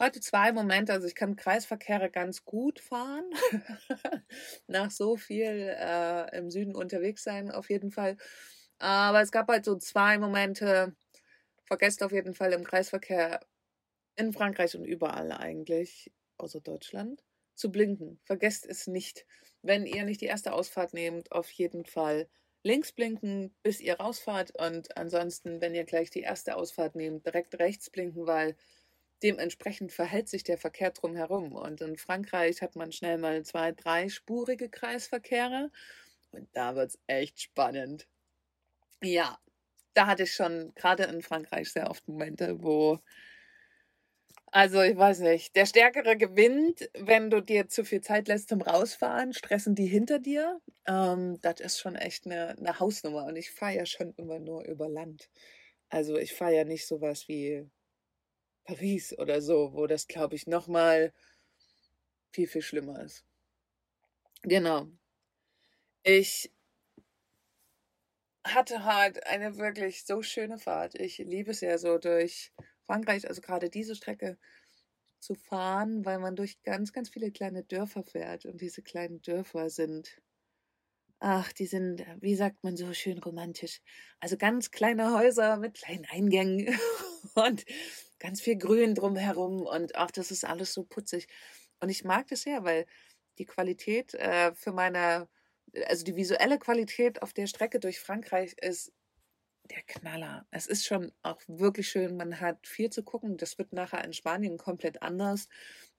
heute 0.00 0.18
zwei 0.18 0.50
Momente. 0.50 0.92
Also 0.92 1.06
ich 1.06 1.14
kann 1.14 1.36
Kreisverkehre 1.36 2.10
ganz 2.10 2.44
gut 2.44 2.80
fahren. 2.80 3.30
Nach 4.66 4.90
so 4.90 5.16
viel 5.16 5.72
äh, 5.78 6.36
im 6.36 6.50
Süden 6.50 6.74
unterwegs 6.74 7.22
sein, 7.22 7.52
auf 7.52 7.70
jeden 7.70 7.92
Fall. 7.92 8.16
Aber 8.80 9.20
es 9.20 9.30
gab 9.30 9.46
halt 9.46 9.64
so 9.64 9.76
zwei 9.76 10.18
Momente. 10.18 10.96
Vergesst 11.62 12.02
auf 12.02 12.10
jeden 12.10 12.34
Fall 12.34 12.52
im 12.52 12.64
Kreisverkehr 12.64 13.38
in 14.16 14.32
Frankreich 14.32 14.74
und 14.74 14.84
überall 14.84 15.30
eigentlich, 15.30 16.10
außer 16.38 16.60
Deutschland, 16.60 17.22
zu 17.54 17.70
blinken. 17.70 18.18
Vergesst 18.24 18.66
es 18.66 18.88
nicht. 18.88 19.26
Wenn 19.62 19.86
ihr 19.86 20.02
nicht 20.02 20.22
die 20.22 20.26
erste 20.26 20.54
Ausfahrt 20.54 20.92
nehmt, 20.92 21.30
auf 21.30 21.48
jeden 21.52 21.86
Fall 21.86 22.28
links 22.62 22.92
blinken, 22.92 23.54
bis 23.62 23.80
ihr 23.80 23.98
rausfahrt 23.98 24.52
und 24.58 24.96
ansonsten, 24.96 25.60
wenn 25.60 25.74
ihr 25.74 25.84
gleich 25.84 26.10
die 26.10 26.20
erste 26.20 26.56
Ausfahrt 26.56 26.94
nehmt, 26.94 27.26
direkt 27.26 27.58
rechts 27.58 27.90
blinken, 27.90 28.26
weil 28.26 28.56
dementsprechend 29.22 29.92
verhält 29.92 30.28
sich 30.28 30.44
der 30.44 30.58
Verkehr 30.58 30.90
drumherum. 30.90 31.52
Und 31.52 31.80
in 31.80 31.96
Frankreich 31.96 32.62
hat 32.62 32.76
man 32.76 32.92
schnell 32.92 33.18
mal 33.18 33.42
zwei, 33.44 33.72
dreispurige 33.72 34.68
Kreisverkehre 34.68 35.70
und 36.32 36.48
da 36.52 36.76
wird 36.76 36.90
es 36.90 36.98
echt 37.06 37.40
spannend. 37.40 38.08
Ja, 39.02 39.38
da 39.94 40.06
hatte 40.06 40.24
ich 40.24 40.34
schon 40.34 40.72
gerade 40.74 41.04
in 41.04 41.22
Frankreich 41.22 41.72
sehr 41.72 41.90
oft 41.90 42.06
Momente, 42.08 42.62
wo 42.62 43.00
also 44.52 44.82
ich 44.82 44.96
weiß 44.96 45.20
nicht, 45.20 45.54
der 45.54 45.66
Stärkere 45.66 46.16
gewinnt, 46.16 46.90
wenn 46.94 47.30
du 47.30 47.40
dir 47.40 47.68
zu 47.68 47.84
viel 47.84 48.00
Zeit 48.00 48.28
lässt 48.28 48.48
zum 48.48 48.62
Rausfahren, 48.62 49.32
stressen 49.32 49.74
die 49.74 49.86
hinter 49.86 50.18
dir. 50.18 50.60
Ähm, 50.86 51.40
das 51.40 51.60
ist 51.60 51.78
schon 51.78 51.94
echt 51.94 52.26
eine, 52.26 52.56
eine 52.58 52.80
Hausnummer 52.80 53.26
und 53.26 53.36
ich 53.36 53.50
fahre 53.52 53.76
ja 53.76 53.86
schon 53.86 54.12
immer 54.16 54.40
nur 54.40 54.64
über 54.64 54.88
Land. 54.88 55.30
Also 55.88 56.16
ich 56.16 56.34
fahre 56.34 56.56
ja 56.56 56.64
nicht 56.64 56.86
sowas 56.86 57.28
wie 57.28 57.68
Paris 58.64 59.16
oder 59.18 59.40
so, 59.40 59.72
wo 59.74 59.86
das, 59.86 60.06
glaube 60.06 60.34
ich, 60.36 60.46
nochmal 60.46 61.12
viel, 62.32 62.48
viel 62.48 62.62
schlimmer 62.62 63.02
ist. 63.02 63.24
Genau. 64.42 64.88
Ich 66.02 66.50
hatte 68.44 68.84
halt 68.84 69.26
eine 69.26 69.58
wirklich 69.58 70.04
so 70.04 70.22
schöne 70.22 70.58
Fahrt. 70.58 70.94
Ich 70.94 71.18
liebe 71.18 71.50
es 71.50 71.60
ja 71.60 71.78
so 71.78 71.98
durch 71.98 72.52
Frankreich, 72.90 73.28
also 73.28 73.40
gerade 73.40 73.70
diese 73.70 73.94
Strecke 73.94 74.36
zu 75.20 75.34
fahren, 75.36 76.04
weil 76.04 76.18
man 76.18 76.34
durch 76.34 76.60
ganz, 76.64 76.92
ganz 76.92 77.08
viele 77.08 77.30
kleine 77.30 77.62
Dörfer 77.62 78.02
fährt. 78.02 78.46
Und 78.46 78.60
diese 78.60 78.82
kleinen 78.82 79.22
Dörfer 79.22 79.70
sind, 79.70 80.20
ach, 81.20 81.52
die 81.52 81.66
sind, 81.66 82.04
wie 82.20 82.34
sagt 82.34 82.64
man 82.64 82.76
so 82.76 82.92
schön 82.92 83.18
romantisch. 83.18 83.80
Also 84.18 84.36
ganz 84.36 84.72
kleine 84.72 85.16
Häuser 85.16 85.56
mit 85.58 85.74
kleinen 85.74 86.04
Eingängen 86.10 86.76
und 87.34 87.64
ganz 88.18 88.40
viel 88.40 88.56
Grün 88.56 88.96
drumherum. 88.96 89.62
Und 89.62 89.94
ach, 89.94 90.10
das 90.10 90.32
ist 90.32 90.44
alles 90.44 90.72
so 90.72 90.82
putzig. 90.82 91.28
Und 91.78 91.90
ich 91.90 92.02
mag 92.04 92.26
das 92.26 92.42
sehr, 92.42 92.64
weil 92.64 92.86
die 93.38 93.46
Qualität 93.46 94.14
äh, 94.14 94.52
für 94.54 94.72
meine, 94.72 95.28
also 95.86 96.04
die 96.04 96.16
visuelle 96.16 96.58
Qualität 96.58 97.22
auf 97.22 97.32
der 97.34 97.46
Strecke 97.46 97.78
durch 97.78 98.00
Frankreich 98.00 98.56
ist 98.60 98.92
der 99.70 99.82
Knaller. 99.82 100.46
Es 100.50 100.66
ist 100.66 100.86
schon 100.86 101.12
auch 101.22 101.40
wirklich 101.46 101.88
schön. 101.88 102.16
Man 102.16 102.40
hat 102.40 102.66
viel 102.66 102.90
zu 102.90 103.02
gucken. 103.02 103.36
Das 103.36 103.58
wird 103.58 103.72
nachher 103.72 104.04
in 104.04 104.12
Spanien 104.12 104.58
komplett 104.58 105.02
anders. 105.02 105.48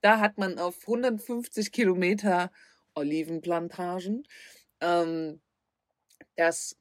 Da 0.01 0.20
hat 0.20 0.38
man 0.38 0.60
auf 0.60 0.82
150 0.82 1.72
Kilometer 1.72 2.51
Olivenplantagen. 2.96 4.28
Ähm, 4.82 5.42
das 6.36 6.78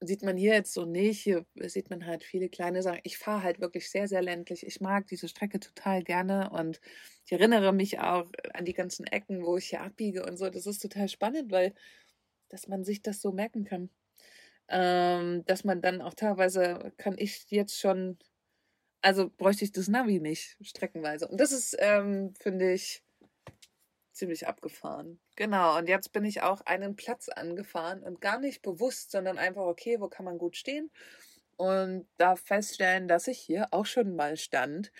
sieht 0.00 0.22
man 0.22 0.36
hier 0.36 0.54
jetzt 0.54 0.72
so 0.72 0.84
nicht. 0.84 1.20
Hier 1.22 1.46
sieht 1.56 1.90
man 1.90 2.06
halt 2.06 2.24
viele 2.24 2.48
kleine 2.48 2.82
Sachen. 2.82 3.00
Ich 3.04 3.18
fahre 3.18 3.42
halt 3.42 3.60
wirklich 3.60 3.90
sehr, 3.90 4.08
sehr 4.08 4.22
ländlich. 4.22 4.66
Ich 4.66 4.80
mag 4.80 5.06
diese 5.06 5.28
Strecke 5.28 5.60
total 5.60 6.02
gerne 6.02 6.50
und 6.50 6.80
ich 7.24 7.32
erinnere 7.32 7.72
mich 7.72 8.00
auch 8.00 8.26
an 8.54 8.64
die 8.64 8.72
ganzen 8.74 9.06
Ecken, 9.06 9.44
wo 9.44 9.56
ich 9.56 9.68
hier 9.68 9.82
abbiege 9.82 10.24
und 10.24 10.36
so. 10.38 10.50
Das 10.50 10.66
ist 10.66 10.80
total 10.80 11.08
spannend, 11.08 11.52
weil 11.52 11.74
dass 12.48 12.68
man 12.68 12.84
sich 12.84 13.02
das 13.02 13.22
so 13.22 13.32
merken 13.32 13.64
kann 13.64 13.90
ähm, 14.72 15.44
dass 15.44 15.64
man 15.64 15.82
dann 15.82 16.00
auch 16.00 16.14
teilweise 16.14 16.92
kann 16.96 17.14
ich 17.18 17.44
jetzt 17.50 17.78
schon, 17.78 18.18
also 19.02 19.30
bräuchte 19.30 19.64
ich 19.64 19.72
das 19.72 19.88
Navi 19.88 20.18
nicht 20.18 20.56
streckenweise. 20.62 21.28
Und 21.28 21.38
das 21.40 21.52
ist, 21.52 21.76
ähm, 21.78 22.34
finde 22.40 22.72
ich, 22.72 23.04
ziemlich 24.12 24.46
abgefahren. 24.46 25.20
Genau, 25.36 25.76
und 25.78 25.88
jetzt 25.88 26.12
bin 26.12 26.24
ich 26.24 26.42
auch 26.42 26.62
einen 26.62 26.96
Platz 26.96 27.28
angefahren 27.28 28.02
und 28.02 28.20
gar 28.20 28.38
nicht 28.38 28.62
bewusst, 28.62 29.10
sondern 29.10 29.38
einfach, 29.38 29.62
okay, 29.62 30.00
wo 30.00 30.08
kann 30.08 30.24
man 30.24 30.38
gut 30.38 30.56
stehen? 30.56 30.90
Und 31.56 32.08
da 32.16 32.36
feststellen, 32.36 33.08
dass 33.08 33.28
ich 33.28 33.38
hier 33.38 33.68
auch 33.72 33.86
schon 33.86 34.16
mal 34.16 34.36
stand. 34.36 34.90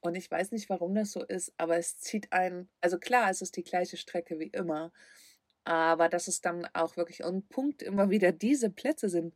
Und 0.00 0.16
ich 0.16 0.30
weiß 0.30 0.52
nicht, 0.52 0.68
warum 0.70 0.94
das 0.94 1.12
so 1.12 1.24
ist, 1.24 1.52
aber 1.56 1.76
es 1.76 1.98
zieht 1.98 2.32
einen, 2.32 2.68
also 2.80 2.98
klar, 2.98 3.30
es 3.30 3.42
ist 3.42 3.56
die 3.56 3.64
gleiche 3.64 3.96
Strecke 3.96 4.38
wie 4.38 4.48
immer, 4.48 4.92
aber 5.64 6.08
dass 6.08 6.28
es 6.28 6.40
dann 6.40 6.66
auch 6.74 6.96
wirklich 6.96 7.24
on 7.24 7.46
Punkt 7.48 7.82
immer 7.82 8.10
wieder 8.10 8.32
diese 8.32 8.70
Plätze 8.70 9.08
sind, 9.08 9.34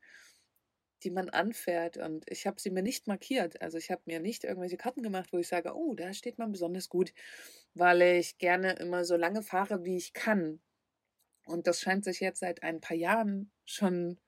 die 1.02 1.10
man 1.10 1.28
anfährt. 1.28 1.96
Und 1.96 2.24
ich 2.30 2.46
habe 2.46 2.60
sie 2.60 2.70
mir 2.70 2.82
nicht 2.82 3.06
markiert. 3.06 3.60
Also 3.62 3.78
ich 3.78 3.90
habe 3.90 4.02
mir 4.06 4.20
nicht 4.20 4.44
irgendwelche 4.44 4.76
Karten 4.76 5.02
gemacht, 5.02 5.32
wo 5.32 5.38
ich 5.38 5.48
sage, 5.48 5.74
oh, 5.74 5.94
da 5.94 6.12
steht 6.12 6.38
man 6.38 6.52
besonders 6.52 6.88
gut, 6.88 7.12
weil 7.74 8.02
ich 8.02 8.38
gerne 8.38 8.72
immer 8.74 9.04
so 9.04 9.16
lange 9.16 9.42
fahre, 9.42 9.84
wie 9.84 9.96
ich 9.96 10.12
kann. 10.12 10.60
Und 11.46 11.66
das 11.66 11.80
scheint 11.80 12.04
sich 12.04 12.20
jetzt 12.20 12.40
seit 12.40 12.62
ein 12.62 12.80
paar 12.80 12.96
Jahren 12.96 13.52
schon 13.64 14.18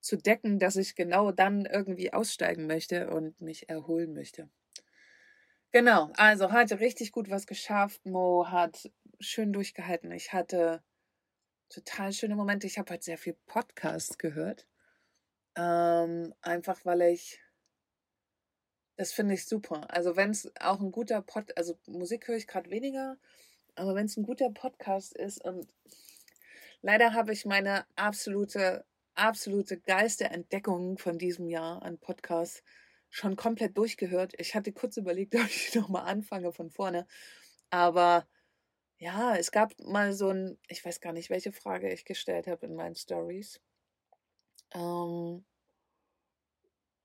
zu 0.00 0.16
decken, 0.16 0.58
dass 0.58 0.76
ich 0.76 0.94
genau 0.94 1.32
dann 1.32 1.64
irgendwie 1.64 2.12
aussteigen 2.12 2.66
möchte 2.66 3.10
und 3.10 3.40
mich 3.40 3.68
erholen 3.68 4.12
möchte. 4.12 4.50
Genau, 5.72 6.12
also 6.16 6.52
heute 6.52 6.78
richtig 6.78 7.10
gut 7.10 7.30
was 7.30 7.46
geschafft. 7.46 8.06
Mo 8.06 8.46
hat 8.48 8.92
schön 9.18 9.52
durchgehalten. 9.52 10.12
Ich 10.12 10.32
hatte 10.32 10.84
total 11.68 12.12
schöne 12.12 12.36
Momente. 12.36 12.66
Ich 12.66 12.78
habe 12.78 12.90
halt 12.90 13.02
sehr 13.02 13.18
viel 13.18 13.36
Podcasts 13.46 14.18
gehört. 14.18 14.66
Ähm, 15.56 16.34
einfach 16.42 16.84
weil 16.84 17.02
ich, 17.02 17.40
das 18.96 19.12
finde 19.12 19.34
ich 19.34 19.46
super. 19.46 19.90
Also 19.90 20.16
wenn 20.16 20.30
es 20.30 20.50
auch 20.60 20.80
ein 20.80 20.92
guter 20.92 21.22
Pod, 21.22 21.56
also 21.56 21.78
Musik 21.86 22.28
höre 22.28 22.36
ich 22.36 22.46
gerade 22.46 22.70
weniger, 22.70 23.16
aber 23.76 23.94
wenn 23.94 24.06
es 24.06 24.16
ein 24.16 24.24
guter 24.24 24.50
Podcast 24.50 25.14
ist 25.14 25.44
und 25.44 25.68
leider 26.82 27.12
habe 27.14 27.32
ich 27.32 27.44
meine 27.44 27.86
absolute, 27.96 28.84
absolute 29.14 29.78
geilste 29.78 30.24
Entdeckung 30.24 30.98
von 30.98 31.18
diesem 31.18 31.48
Jahr 31.48 31.82
an 31.82 31.98
Podcasts 31.98 32.62
schon 33.10 33.36
komplett 33.36 33.78
durchgehört. 33.78 34.32
Ich 34.38 34.56
hatte 34.56 34.72
kurz 34.72 34.96
überlegt, 34.96 35.34
ob 35.36 35.46
ich 35.46 35.74
nochmal 35.74 36.06
anfange 36.06 36.52
von 36.52 36.70
vorne, 36.70 37.06
aber 37.70 38.26
ja, 38.98 39.36
es 39.36 39.50
gab 39.50 39.74
mal 39.80 40.12
so 40.12 40.30
ein, 40.30 40.58
ich 40.68 40.84
weiß 40.84 41.00
gar 41.00 41.12
nicht, 41.12 41.30
welche 41.30 41.52
Frage 41.52 41.92
ich 41.92 42.04
gestellt 42.04 42.46
habe 42.46 42.66
in 42.66 42.74
meinen 42.74 42.94
Stories. 42.94 43.60
Ähm, 44.72 45.44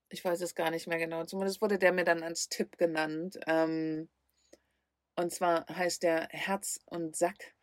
ich 0.09 0.23
weiß 0.23 0.41
es 0.41 0.55
gar 0.55 0.71
nicht 0.71 0.87
mehr 0.87 0.97
genau. 0.97 1.23
Zumindest 1.25 1.61
wurde 1.61 1.77
der 1.77 1.93
mir 1.93 2.03
dann 2.03 2.23
als 2.23 2.49
Tipp 2.49 2.77
genannt. 2.77 3.39
Ähm, 3.47 4.09
und 5.15 5.31
zwar 5.31 5.65
heißt 5.67 6.03
der 6.03 6.27
Herz 6.31 6.79
und 6.85 7.15
Sack. 7.15 7.53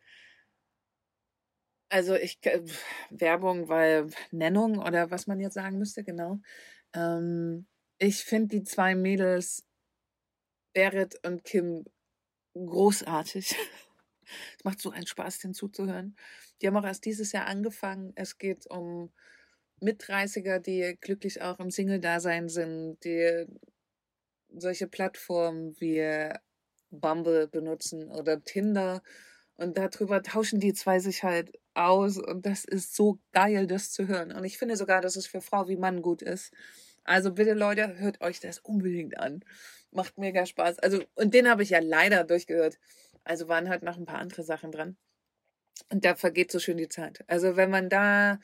Also 1.89 2.15
ich 2.15 2.39
Werbung, 3.09 3.69
weil 3.69 4.09
Nennung 4.31 4.79
oder 4.79 5.09
was 5.09 5.27
man 5.27 5.39
jetzt 5.39 5.53
sagen 5.53 5.77
müsste, 5.77 6.03
genau. 6.03 6.39
Ähm, 6.93 7.65
ich 7.97 8.23
finde 8.23 8.57
die 8.57 8.63
zwei 8.63 8.93
Mädels, 8.93 9.65
Berit 10.73 11.19
und 11.25 11.43
Kim, 11.43 11.85
großartig. 12.53 13.55
Es 14.57 14.63
macht 14.63 14.81
so 14.81 14.91
einen 14.91 15.07
Spaß, 15.07 15.39
den 15.39 15.53
zuzuhören. 15.53 16.15
Die 16.61 16.67
haben 16.67 16.77
auch 16.77 16.85
erst 16.85 17.05
dieses 17.05 17.31
Jahr 17.31 17.47
angefangen. 17.47 18.13
Es 18.15 18.37
geht 18.37 18.67
um 18.69 19.11
Mit-30er, 19.79 20.59
die 20.59 20.97
glücklich 20.99 21.41
auch 21.41 21.59
im 21.59 21.71
Single-Dasein 21.71 22.49
sind, 22.49 22.97
die 23.03 23.45
solche 24.49 24.87
Plattformen 24.87 25.75
wie 25.79 26.31
Bumble 26.89 27.47
benutzen 27.47 28.09
oder 28.09 28.43
Tinder. 28.43 29.01
Und 29.55 29.77
darüber 29.77 30.21
tauschen 30.21 30.59
die 30.59 30.73
zwei 30.73 30.99
sich 30.99 31.23
halt 31.23 31.51
aus. 31.73 32.17
Und 32.17 32.45
das 32.45 32.63
ist 32.63 32.95
so 32.95 33.19
geil, 33.33 33.67
das 33.67 33.91
zu 33.91 34.07
hören. 34.07 34.31
Und 34.31 34.43
ich 34.45 34.57
finde 34.57 34.75
sogar, 34.75 35.01
dass 35.01 35.15
es 35.15 35.27
für 35.27 35.41
Frau 35.41 35.67
wie 35.67 35.77
Mann 35.77 36.01
gut 36.01 36.21
ist. 36.21 36.53
Also 37.03 37.33
bitte 37.33 37.53
Leute, 37.53 37.97
hört 37.97 38.21
euch 38.21 38.39
das 38.39 38.59
unbedingt 38.59 39.17
an. 39.17 39.43
Macht 39.91 40.17
mega 40.17 40.45
Spaß. 40.45 40.79
Also, 40.79 41.03
und 41.15 41.33
den 41.33 41.49
habe 41.49 41.63
ich 41.63 41.69
ja 41.69 41.79
leider 41.79 42.23
durchgehört. 42.23 42.77
Also 43.27 43.47
waren 43.47 43.69
halt 43.69 43.83
noch 43.83 43.97
ein 43.97 44.05
paar 44.05 44.19
andere 44.19 44.43
Sachen 44.43 44.71
dran. 44.71 44.97
Und 45.89 46.05
da 46.05 46.15
vergeht 46.15 46.51
so 46.51 46.59
schön 46.59 46.77
die 46.77 46.87
Zeit. 46.87 47.23
Also 47.27 47.55
wenn 47.55 47.69
man 47.69 47.89
da 47.89 48.39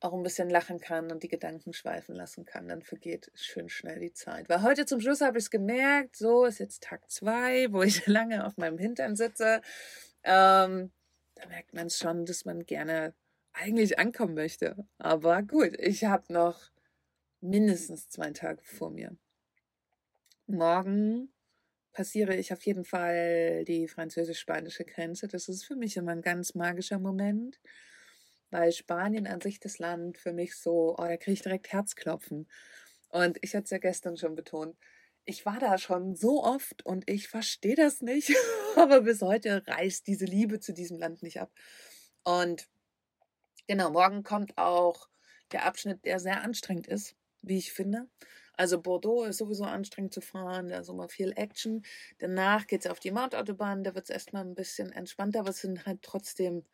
auch 0.00 0.14
ein 0.14 0.22
bisschen 0.22 0.48
lachen 0.48 0.80
kann 0.80 1.10
und 1.10 1.22
die 1.22 1.28
Gedanken 1.28 1.72
schweifen 1.72 2.14
lassen 2.14 2.46
kann, 2.46 2.68
dann 2.68 2.82
vergeht 2.82 3.30
schön 3.34 3.68
schnell 3.68 4.00
die 4.00 4.14
Zeit. 4.14 4.48
Weil 4.48 4.62
heute 4.62 4.86
zum 4.86 5.00
Schluss 5.00 5.20
habe 5.20 5.38
ich 5.38 5.44
es 5.44 5.50
gemerkt, 5.50 6.16
so 6.16 6.44
ist 6.44 6.58
jetzt 6.58 6.82
Tag 6.84 7.10
zwei, 7.10 7.70
wo 7.72 7.82
ich 7.82 8.06
lange 8.06 8.46
auf 8.46 8.56
meinem 8.56 8.78
Hintern 8.78 9.16
sitze. 9.16 9.60
Ähm, 10.22 10.90
da 11.34 11.48
merkt 11.48 11.74
man 11.74 11.90
schon, 11.90 12.24
dass 12.24 12.44
man 12.44 12.64
gerne 12.64 13.12
eigentlich 13.52 13.98
ankommen 13.98 14.34
möchte. 14.34 14.76
Aber 14.98 15.42
gut, 15.42 15.76
ich 15.78 16.04
habe 16.04 16.32
noch 16.32 16.70
mindestens 17.40 18.08
zwei 18.08 18.30
Tage 18.30 18.62
vor 18.62 18.90
mir. 18.90 19.16
Morgen 20.46 21.32
passiere 21.92 22.36
ich 22.36 22.52
auf 22.52 22.62
jeden 22.62 22.84
Fall 22.84 23.64
die 23.64 23.88
französisch-spanische 23.88 24.84
Grenze. 24.84 25.28
Das 25.28 25.48
ist 25.48 25.64
für 25.64 25.76
mich 25.76 25.96
immer 25.96 26.12
ein 26.12 26.22
ganz 26.22 26.54
magischer 26.54 26.98
Moment, 26.98 27.60
weil 28.50 28.72
Spanien 28.72 29.26
an 29.26 29.40
sich 29.40 29.60
das 29.60 29.78
Land 29.78 30.18
für 30.18 30.32
mich 30.32 30.56
so, 30.56 30.96
oh, 30.96 31.02
da 31.02 31.16
kriege 31.16 31.32
ich 31.32 31.42
direkt 31.42 31.72
Herzklopfen. 31.72 32.48
Und 33.08 33.38
ich 33.42 33.54
hatte 33.54 33.64
es 33.64 33.70
ja 33.70 33.78
gestern 33.78 34.16
schon 34.16 34.34
betont, 34.34 34.76
ich 35.24 35.44
war 35.46 35.58
da 35.58 35.78
schon 35.78 36.16
so 36.16 36.42
oft 36.42 36.84
und 36.84 37.08
ich 37.08 37.28
verstehe 37.28 37.76
das 37.76 38.00
nicht, 38.00 38.32
aber 38.76 39.02
bis 39.02 39.22
heute 39.22 39.66
reißt 39.66 40.06
diese 40.06 40.24
Liebe 40.24 40.60
zu 40.60 40.72
diesem 40.72 40.98
Land 40.98 41.22
nicht 41.22 41.40
ab. 41.40 41.52
Und 42.24 42.68
genau, 43.66 43.90
morgen 43.90 44.22
kommt 44.22 44.56
auch 44.58 45.08
der 45.52 45.64
Abschnitt, 45.64 46.04
der 46.04 46.20
sehr 46.20 46.42
anstrengend 46.42 46.86
ist, 46.86 47.16
wie 47.42 47.58
ich 47.58 47.72
finde. 47.72 48.08
Also 48.60 48.78
Bordeaux 48.78 49.24
ist 49.24 49.38
sowieso 49.38 49.64
anstrengend 49.64 50.12
zu 50.12 50.20
fahren, 50.20 50.68
da 50.68 50.80
ist 50.80 50.90
immer 50.90 51.08
viel 51.08 51.32
Action. 51.34 51.82
Danach 52.18 52.66
geht 52.66 52.84
es 52.84 52.90
auf 52.90 53.00
die 53.00 53.10
Mautautobahn, 53.10 53.84
da 53.84 53.94
wird 53.94 54.04
es 54.04 54.10
erstmal 54.10 54.44
ein 54.44 54.54
bisschen 54.54 54.92
entspannter, 54.92 55.40
aber 55.40 55.48
es 55.48 55.62
sind 55.62 55.86
halt 55.86 56.02
trotzdem, 56.02 56.66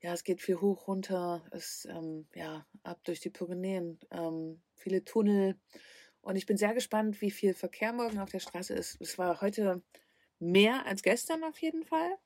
ja, 0.00 0.12
es 0.12 0.24
geht 0.24 0.42
viel 0.42 0.60
hoch, 0.60 0.88
runter, 0.88 1.46
es, 1.52 1.86
ähm, 1.88 2.26
ja, 2.34 2.66
ab 2.82 2.98
durch 3.04 3.20
die 3.20 3.30
Pyrenäen, 3.30 4.00
ähm, 4.10 4.60
viele 4.74 5.04
Tunnel. 5.04 5.54
Und 6.22 6.34
ich 6.34 6.46
bin 6.46 6.56
sehr 6.56 6.74
gespannt, 6.74 7.20
wie 7.20 7.30
viel 7.30 7.54
Verkehr 7.54 7.92
morgen 7.92 8.18
auf 8.18 8.30
der 8.30 8.40
Straße 8.40 8.74
ist. 8.74 9.00
Es 9.00 9.16
war 9.16 9.40
heute 9.40 9.80
mehr 10.40 10.86
als 10.86 11.04
gestern 11.04 11.44
auf 11.44 11.62
jeden 11.62 11.84
Fall. 11.84 12.16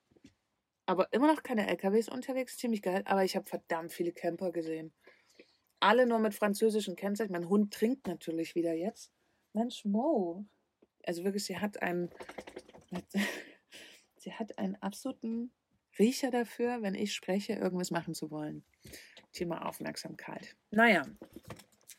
Aber 0.86 1.12
immer 1.12 1.26
noch 1.26 1.42
keine 1.42 1.68
LKWs 1.68 2.08
unterwegs, 2.08 2.56
ziemlich 2.56 2.80
geil. 2.80 3.02
Aber 3.04 3.24
ich 3.24 3.36
habe 3.36 3.44
verdammt 3.44 3.92
viele 3.92 4.12
Camper 4.12 4.52
gesehen. 4.52 4.94
Alle 5.82 6.06
nur 6.06 6.18
mit 6.18 6.34
französischen 6.34 6.96
Kennzeichen. 6.96 7.32
Mein 7.32 7.48
Hund 7.48 7.72
trinkt 7.72 8.06
natürlich 8.06 8.54
wieder 8.54 8.72
jetzt. 8.72 9.12
Mensch, 9.52 9.84
Mo. 9.84 10.44
Also 11.04 11.24
wirklich, 11.24 11.44
sie 11.44 11.58
hat 11.58 11.82
einen, 11.82 12.08
sie 14.16 14.32
hat 14.32 14.58
einen 14.58 14.76
absoluten 14.76 15.50
Riecher 15.98 16.30
dafür, 16.30 16.82
wenn 16.82 16.94
ich 16.94 17.12
spreche, 17.12 17.54
irgendwas 17.54 17.90
machen 17.90 18.14
zu 18.14 18.30
wollen. 18.30 18.64
Thema 19.32 19.66
Aufmerksamkeit. 19.66 20.56
Naja, 20.70 21.04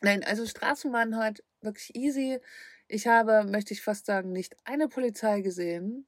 Nein, 0.04 0.22
also 0.22 0.44
Straßenbahn 0.44 1.16
heute 1.16 1.42
wirklich 1.62 1.94
easy. 1.96 2.38
Ich 2.88 3.06
habe, 3.06 3.44
möchte 3.44 3.72
ich 3.72 3.80
fast 3.80 4.04
sagen, 4.04 4.32
nicht 4.32 4.54
eine 4.64 4.86
Polizei 4.86 5.40
gesehen. 5.40 6.06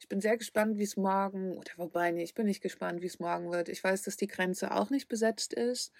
Ich 0.00 0.08
bin 0.08 0.22
sehr 0.22 0.38
gespannt, 0.38 0.78
wie 0.78 0.84
es 0.84 0.96
morgen, 0.96 1.58
oder 1.58 1.70
wobei, 1.76 2.10
nee, 2.10 2.22
ich 2.22 2.32
bin 2.32 2.46
nicht 2.46 2.62
gespannt, 2.62 3.02
wie 3.02 3.06
es 3.06 3.18
morgen 3.18 3.52
wird. 3.52 3.68
Ich 3.68 3.84
weiß, 3.84 4.00
dass 4.00 4.16
die 4.16 4.28
Grenze 4.28 4.74
auch 4.74 4.88
nicht 4.88 5.08
besetzt 5.08 5.52
ist. 5.52 5.92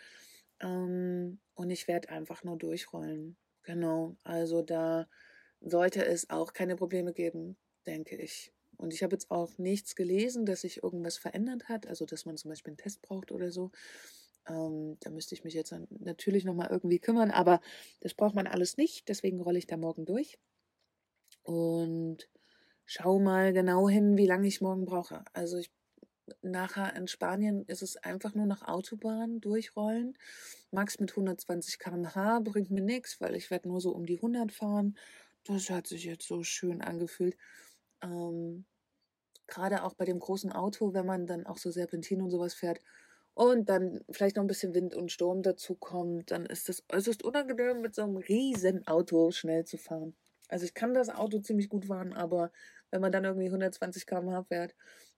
Ähm, 0.61 1.41
und 1.55 1.71
ich 1.71 1.89
werde 1.89 2.09
einfach 2.11 2.45
nur 2.45 2.57
durchrollen. 2.59 3.37
Genau. 3.63 4.17
Also 4.25 4.63
da 4.63 5.09
sollte 5.61 6.05
es 6.05 6.31
auch 6.31 6.53
keine 6.53 6.77
Probleme 6.77 7.13
geben, 7.13 7.57
denke 7.87 8.17
ich. 8.17 8.53
Und 8.77 8.93
ich 8.93 9.03
habe 9.03 9.15
jetzt 9.15 9.31
auch 9.31 9.57
nichts 9.59 9.95
gelesen, 9.95 10.47
dass 10.47 10.63
sich 10.63 10.83
irgendwas 10.83 11.17
verändert 11.17 11.69
hat, 11.69 11.87
also 11.87 12.05
dass 12.07 12.27
man 12.27 12.37
zum 12.37 12.51
Beispiel 12.51 12.73
einen 12.73 12.79
Test 12.79 13.03
braucht 13.03 13.31
oder 13.33 13.51
so. 13.53 13.71
Ähm, 14.49 14.97
da 15.01 15.11
müsste 15.11 15.35
ich 15.35 15.45
mich 15.45 15.55
jetzt 15.55 15.75
natürlich 15.91 16.45
nochmal 16.45 16.69
irgendwie 16.71 16.99
kümmern, 16.99 17.31
aber 17.31 17.61
das 18.01 18.15
braucht 18.15 18.35
man 18.35 18.47
alles 18.47 18.77
nicht. 18.77 19.09
Deswegen 19.09 19.41
rolle 19.41 19.59
ich 19.59 19.67
da 19.67 19.77
morgen 19.77 20.05
durch 20.05 20.39
und 21.43 22.29
schau 22.87 23.19
mal 23.19 23.53
genau 23.53 23.89
hin, 23.89 24.17
wie 24.17 24.27
lange 24.27 24.47
ich 24.49 24.61
morgen 24.61 24.85
brauche. 24.85 25.25
Also 25.33 25.59
ich 25.59 25.71
nachher 26.43 26.95
in 26.97 27.09
Spanien 27.09 27.65
ist 27.67 27.83
es 27.83 27.97
einfach 27.97 28.35
nur 28.35 28.47
nach 28.47 28.63
Autobahn 28.63 29.41
durchrollen. 29.41 30.17
Max 30.71 30.99
mit 31.01 31.13
120 31.13 31.79
km/h 31.79 32.41
bringt 32.41 32.71
mir 32.71 32.83
nichts, 32.83 33.21
weil 33.21 33.35
ich 33.35 33.51
werde 33.51 33.69
nur 33.69 33.81
so 33.81 33.91
um 33.93 34.07
die 34.07 34.21
100 34.21 34.53
fahren. 34.53 34.97
Das 35.45 35.71
hat 35.71 35.87
sich 35.87 36.05
jetzt 36.05 36.27
so 36.27 36.43
schön 36.43 36.83
angefühlt. 36.83 37.37
Ähm, 38.03 38.65
Gerade 39.47 39.85
auch 39.85 39.95
bei 39.95 40.07
dem 40.07 40.19
großen 40.19 40.53
Auto, 40.53 40.95
wenn 40.95 41.07
man 41.07 41.27
dann 41.27 41.47
auch 41.47 41.59
so 41.59 41.71
Serpentin 41.71 42.23
und 42.23 42.31
sowas 42.31 42.55
fährt, 42.55 42.81
und 43.35 43.69
dann 43.69 44.01
vielleicht 44.11 44.37
noch 44.37 44.45
ein 44.45 44.49
bisschen 44.49 44.75
Wind 44.75 44.95
und 44.95 45.11
Sturm 45.11 45.43
dazu 45.43 45.75
kommt, 45.75 46.31
dann 46.31 46.47
ist 46.47 46.69
es 46.69 46.85
äußerst 46.91 47.25
unangenehm, 47.25 47.81
mit 47.81 47.95
so 47.95 48.03
einem 48.03 48.17
riesen 48.17 48.87
Auto 48.87 49.33
schnell 49.33 49.65
zu 49.65 49.77
fahren. 49.77 50.15
Also 50.49 50.65
ich 50.65 50.75
kann 50.75 50.95
das 50.95 51.11
Auto 51.11 51.41
ziemlich 51.41 51.69
gut 51.69 51.87
fahren, 51.87 52.13
aber 52.13 52.53
wenn 52.91 53.01
man 53.01 53.11
dann 53.11 53.25
irgendwie 53.25 53.51
120 53.51 54.07
km/h 54.07 54.45
fährt, 54.45 54.75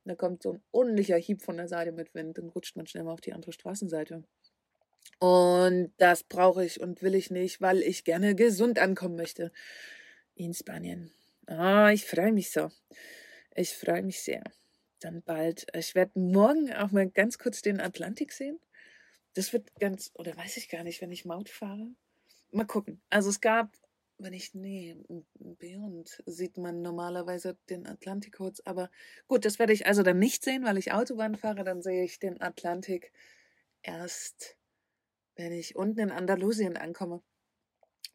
dann 0.08 0.16
kommt 0.16 0.42
so 0.42 0.54
ein 0.54 0.62
ordentlicher 0.72 1.16
Hieb 1.16 1.42
von 1.42 1.56
der 1.56 1.68
Seite 1.68 1.92
mit 1.92 2.14
Wind, 2.14 2.38
dann 2.38 2.48
rutscht 2.48 2.76
man 2.76 2.86
schnell 2.86 3.04
mal 3.04 3.12
auf 3.12 3.20
die 3.20 3.32
andere 3.32 3.52
Straßenseite. 3.52 4.24
Und 5.18 5.92
das 5.98 6.24
brauche 6.24 6.64
ich 6.64 6.80
und 6.80 7.02
will 7.02 7.14
ich 7.14 7.30
nicht, 7.30 7.60
weil 7.60 7.80
ich 7.82 8.04
gerne 8.04 8.34
gesund 8.34 8.78
ankommen 8.78 9.16
möchte 9.16 9.52
in 10.34 10.52
Spanien. 10.52 11.12
Ah, 11.46 11.90
ich 11.92 12.04
freue 12.04 12.32
mich 12.32 12.50
so. 12.50 12.70
Ich 13.54 13.74
freue 13.74 14.02
mich 14.02 14.20
sehr 14.20 14.42
dann 15.00 15.22
bald. 15.22 15.66
Ich 15.74 15.94
werde 15.94 16.18
morgen 16.18 16.72
auch 16.72 16.90
mal 16.90 17.08
ganz 17.08 17.38
kurz 17.38 17.62
den 17.62 17.80
Atlantik 17.80 18.32
sehen. 18.32 18.58
Das 19.34 19.52
wird 19.52 19.74
ganz, 19.78 20.10
oder 20.14 20.36
weiß 20.36 20.56
ich 20.56 20.68
gar 20.68 20.82
nicht, 20.82 21.00
wenn 21.00 21.12
ich 21.12 21.24
Maut 21.24 21.48
fahre. 21.48 21.88
Mal 22.52 22.66
gucken. 22.66 23.00
Also 23.10 23.30
es 23.30 23.40
gab, 23.40 23.70
wenn 24.18 24.32
ich, 24.32 24.54
nee, 24.54 24.96
Beyond 25.34 26.22
sieht 26.26 26.56
man 26.56 26.82
normalerweise 26.82 27.58
den 27.68 27.86
Atlantik 27.86 28.36
kurz, 28.36 28.60
aber 28.64 28.90
gut, 29.28 29.44
das 29.44 29.58
werde 29.58 29.72
ich 29.72 29.86
also 29.86 30.02
dann 30.02 30.18
nicht 30.18 30.42
sehen, 30.42 30.64
weil 30.64 30.78
ich 30.78 30.92
Autobahn 30.92 31.36
fahre. 31.36 31.64
Dann 31.64 31.82
sehe 31.82 32.04
ich 32.04 32.18
den 32.18 32.40
Atlantik 32.40 33.12
erst, 33.82 34.56
wenn 35.36 35.52
ich 35.52 35.76
unten 35.76 36.00
in 36.00 36.10
Andalusien 36.10 36.76
ankomme. 36.76 37.22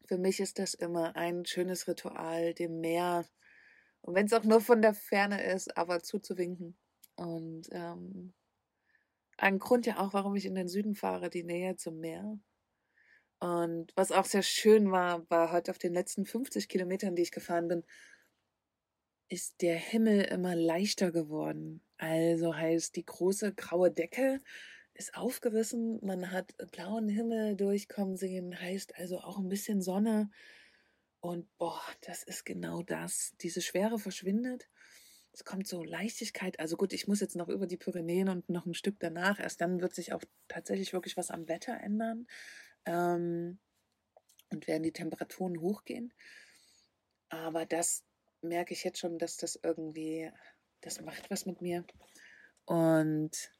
Für 0.05 0.17
mich 0.17 0.39
ist 0.39 0.59
das 0.59 0.73
immer 0.73 1.15
ein 1.15 1.45
schönes 1.45 1.87
Ritual, 1.87 2.53
dem 2.53 2.79
Meer 2.81 3.25
und 4.01 4.15
wenn 4.15 4.25
es 4.25 4.33
auch 4.33 4.43
nur 4.43 4.61
von 4.61 4.81
der 4.81 4.93
Ferne 4.93 5.43
ist, 5.43 5.77
aber 5.77 6.01
zuzuwinken. 6.01 6.75
Und 7.15 7.69
ähm, 7.71 8.33
ein 9.37 9.59
Grund 9.59 9.85
ja 9.85 9.99
auch, 9.99 10.13
warum 10.13 10.35
ich 10.35 10.45
in 10.45 10.55
den 10.55 10.67
Süden 10.67 10.95
fahre, 10.95 11.29
die 11.29 11.43
Nähe 11.43 11.75
zum 11.75 11.99
Meer. 11.99 12.39
Und 13.41 13.91
was 13.95 14.12
auch 14.12 14.25
sehr 14.25 14.43
schön 14.43 14.91
war, 14.91 15.27
war 15.32 15.51
heute 15.51 15.71
auf 15.71 15.80
den 15.80 15.93
letzten 15.93 16.27
50 16.27 16.69
Kilometern, 16.69 17.15
die 17.15 17.23
ich 17.23 17.32
gefahren 17.32 17.67
bin, 17.67 17.84
ist 19.30 19.63
der 19.63 19.77
Himmel 19.77 20.21
immer 20.25 20.56
leichter 20.56 21.12
geworden. 21.12 21.82
Also 21.97 22.56
heißt, 22.56 22.95
die 22.95 23.06
große 23.06 23.56
graue 23.56 23.89
Decke 23.89 24.41
ist 24.93 25.15
aufgerissen, 25.15 25.99
man 26.06 26.32
hat 26.32 26.54
blauen 26.71 27.10
Himmel 27.10 27.56
durchkommen 27.56 28.15
sehen, 28.15 28.60
heißt 28.60 28.95
also 28.97 29.19
auch 29.21 29.39
ein 29.39 29.49
bisschen 29.49 29.82
Sonne. 29.82 30.30
Und 31.19 31.47
boah, 31.58 31.82
das 32.01 32.21
ist 32.21 32.45
genau 32.45 32.84
das. 32.84 33.34
Diese 33.41 33.62
Schwere 33.62 33.97
verschwindet. 33.97 34.69
Es 35.34 35.45
kommt 35.45 35.67
so 35.67 35.84
Leichtigkeit. 35.84 36.60
Also 36.60 36.77
gut, 36.77 36.93
ich 36.93 37.08
muss 37.08 37.21
jetzt 37.21 37.36
noch 37.36 37.49
über 37.49 37.65
die 37.65 37.77
Pyrenäen 37.77 38.30
und 38.30 38.49
noch 38.49 38.67
ein 38.67 38.75
Stück 38.75 38.99
danach. 38.99 39.39
Erst 39.39 39.62
dann 39.62 39.82
wird 39.82 39.95
sich 39.95 40.13
auch 40.13 40.23
tatsächlich 40.47 40.93
wirklich 40.93 41.17
was 41.17 41.32
am 41.32 41.47
Wetter 41.47 41.80
ändern. 41.80 42.27
Ähm, 42.86 43.60
und 44.50 44.67
werden 44.67 44.84
die 44.84 44.91
Temperaturen 44.91 45.62
hochgehen. 45.62 46.13
Aber 47.30 47.65
das 47.65 48.04
merke 48.41 48.74
ich 48.74 48.84
jetzt 48.84 49.00
schon, 49.00 49.17
dass 49.17 49.38
das 49.38 49.60
irgendwie, 49.63 50.30
das 50.82 51.02
macht 51.02 51.30
was 51.32 51.46
mit 51.46 51.62
mir. 51.62 51.86
Und 52.65 53.52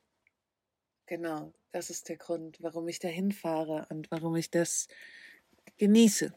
genau, 1.06 1.54
das 1.72 1.90
ist 1.90 2.10
der 2.10 2.18
Grund, 2.18 2.62
warum 2.62 2.88
ich 2.88 3.00
dahin 3.00 3.32
fahre 3.32 3.88
und 3.90 4.12
warum 4.12 4.36
ich 4.36 4.52
das 4.52 4.88
genieße 5.78 6.34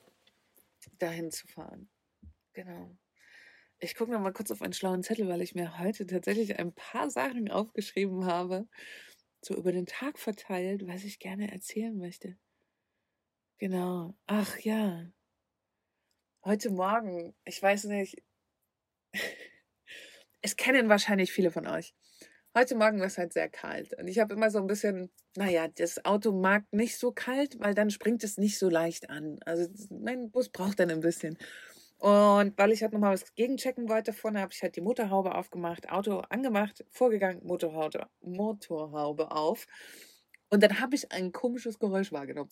dahin 0.98 1.30
zu 1.30 1.46
fahren. 1.46 1.88
Genau. 2.52 2.96
Ich 3.78 3.96
gucke 3.96 4.12
noch 4.12 4.20
mal 4.20 4.32
kurz 4.32 4.50
auf 4.50 4.62
einen 4.62 4.72
schlauen 4.72 5.02
Zettel, 5.02 5.28
weil 5.28 5.42
ich 5.42 5.54
mir 5.54 5.78
heute 5.78 6.06
tatsächlich 6.06 6.58
ein 6.58 6.72
paar 6.72 7.10
Sachen 7.10 7.50
aufgeschrieben 7.50 8.24
habe, 8.24 8.68
so 9.42 9.54
über 9.56 9.72
den 9.72 9.86
Tag 9.86 10.18
verteilt, 10.18 10.86
was 10.86 11.04
ich 11.04 11.18
gerne 11.18 11.50
erzählen 11.50 11.96
möchte. 11.96 12.38
Genau. 13.58 14.14
Ach 14.26 14.58
ja. 14.60 15.06
Heute 16.44 16.70
Morgen, 16.70 17.34
ich 17.44 17.62
weiß 17.62 17.84
nicht, 17.84 18.22
es 20.42 20.56
kennen 20.56 20.88
wahrscheinlich 20.88 21.32
viele 21.32 21.50
von 21.50 21.66
euch. 21.66 21.94
Heute 22.56 22.76
Morgen 22.76 22.98
war 23.00 23.06
es 23.06 23.18
halt 23.18 23.32
sehr 23.32 23.48
kalt 23.48 23.94
und 23.98 24.08
ich 24.08 24.18
habe 24.18 24.34
immer 24.34 24.50
so 24.50 24.58
ein 24.58 24.66
bisschen, 24.66 25.10
naja, 25.36 25.68
das 25.68 26.04
Auto 26.04 26.32
mag 26.32 26.64
nicht 26.72 26.98
so 26.98 27.12
kalt, 27.12 27.58
weil 27.60 27.74
dann 27.74 27.90
springt 27.90 28.22
es 28.24 28.38
nicht 28.38 28.58
so 28.58 28.68
leicht 28.68 29.10
an. 29.10 29.38
Also 29.44 29.68
mein 29.90 30.30
Bus 30.30 30.48
braucht 30.50 30.78
dann 30.80 30.90
ein 30.90 31.00
bisschen. 31.00 31.38
Und 31.98 32.58
weil 32.58 32.72
ich 32.72 32.82
halt 32.82 32.92
nochmal 32.92 33.14
was 33.14 33.34
gegenchecken 33.34 33.88
wollte 33.88 34.12
vorne, 34.12 34.40
habe 34.40 34.52
ich 34.52 34.62
halt 34.62 34.76
die 34.76 34.80
Motorhaube 34.82 35.34
aufgemacht, 35.34 35.88
Auto 35.90 36.18
angemacht, 36.28 36.84
vorgegangen, 36.90 37.44
Motorhaube, 37.44 38.08
Motorhaube 38.20 39.30
auf. 39.30 39.66
Und 40.50 40.62
dann 40.62 40.80
habe 40.80 40.96
ich 40.96 41.10
ein 41.12 41.32
komisches 41.32 41.78
Geräusch 41.78 42.12
wahrgenommen. 42.12 42.50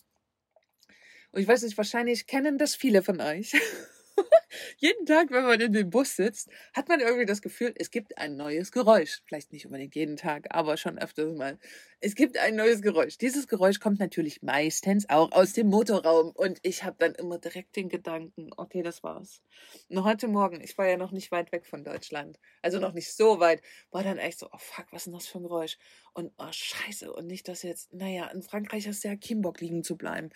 Und 1.32 1.40
ich 1.40 1.48
weiß 1.48 1.62
nicht, 1.62 1.76
wahrscheinlich 1.76 2.26
kennen 2.26 2.58
das 2.58 2.74
viele 2.74 3.02
von 3.02 3.20
euch. 3.20 3.52
jeden 4.78 5.06
Tag, 5.06 5.30
wenn 5.30 5.44
man 5.44 5.60
in 5.60 5.72
dem 5.72 5.90
Bus 5.90 6.16
sitzt, 6.16 6.48
hat 6.74 6.88
man 6.88 7.00
irgendwie 7.00 7.26
das 7.26 7.42
Gefühl, 7.42 7.74
es 7.76 7.90
gibt 7.90 8.18
ein 8.18 8.36
neues 8.36 8.72
Geräusch. 8.72 9.22
Vielleicht 9.26 9.52
nicht 9.52 9.66
unbedingt 9.66 9.94
jeden 9.94 10.16
Tag, 10.16 10.46
aber 10.50 10.76
schon 10.76 10.98
öfters 10.98 11.34
mal. 11.36 11.58
Es 12.00 12.14
gibt 12.14 12.36
ein 12.36 12.56
neues 12.56 12.82
Geräusch. 12.82 13.16
Dieses 13.18 13.46
Geräusch 13.46 13.78
kommt 13.78 14.00
natürlich 14.00 14.42
meistens 14.42 15.08
auch 15.08 15.30
aus 15.32 15.52
dem 15.52 15.68
Motorraum. 15.68 16.30
Und 16.30 16.58
ich 16.62 16.84
habe 16.84 16.96
dann 16.98 17.14
immer 17.14 17.38
direkt 17.38 17.76
den 17.76 17.88
Gedanken, 17.88 18.50
okay, 18.56 18.82
das 18.82 19.02
war's. 19.02 19.40
Und 19.88 20.02
heute 20.04 20.28
Morgen, 20.28 20.60
ich 20.60 20.76
war 20.78 20.88
ja 20.88 20.96
noch 20.96 21.12
nicht 21.12 21.30
weit 21.30 21.52
weg 21.52 21.66
von 21.66 21.84
Deutschland, 21.84 22.38
also 22.60 22.78
noch 22.78 22.92
nicht 22.92 23.12
so 23.12 23.40
weit, 23.40 23.62
war 23.90 24.02
dann 24.02 24.18
echt 24.18 24.38
so, 24.38 24.48
oh 24.52 24.58
fuck, 24.58 24.86
was 24.90 25.02
ist 25.02 25.06
denn 25.06 25.14
das 25.14 25.26
für 25.26 25.38
ein 25.38 25.44
Geräusch? 25.44 25.78
Und 26.12 26.32
oh 26.38 26.50
scheiße, 26.50 27.12
und 27.12 27.26
nicht, 27.26 27.48
dass 27.48 27.62
jetzt, 27.62 27.92
naja, 27.94 28.26
in 28.28 28.42
Frankreich 28.42 28.86
hast 28.88 29.04
du 29.04 29.08
ja 29.08 29.16
Kimbock 29.16 29.60
liegen 29.60 29.84
zu 29.84 29.96
bleiben. 29.96 30.30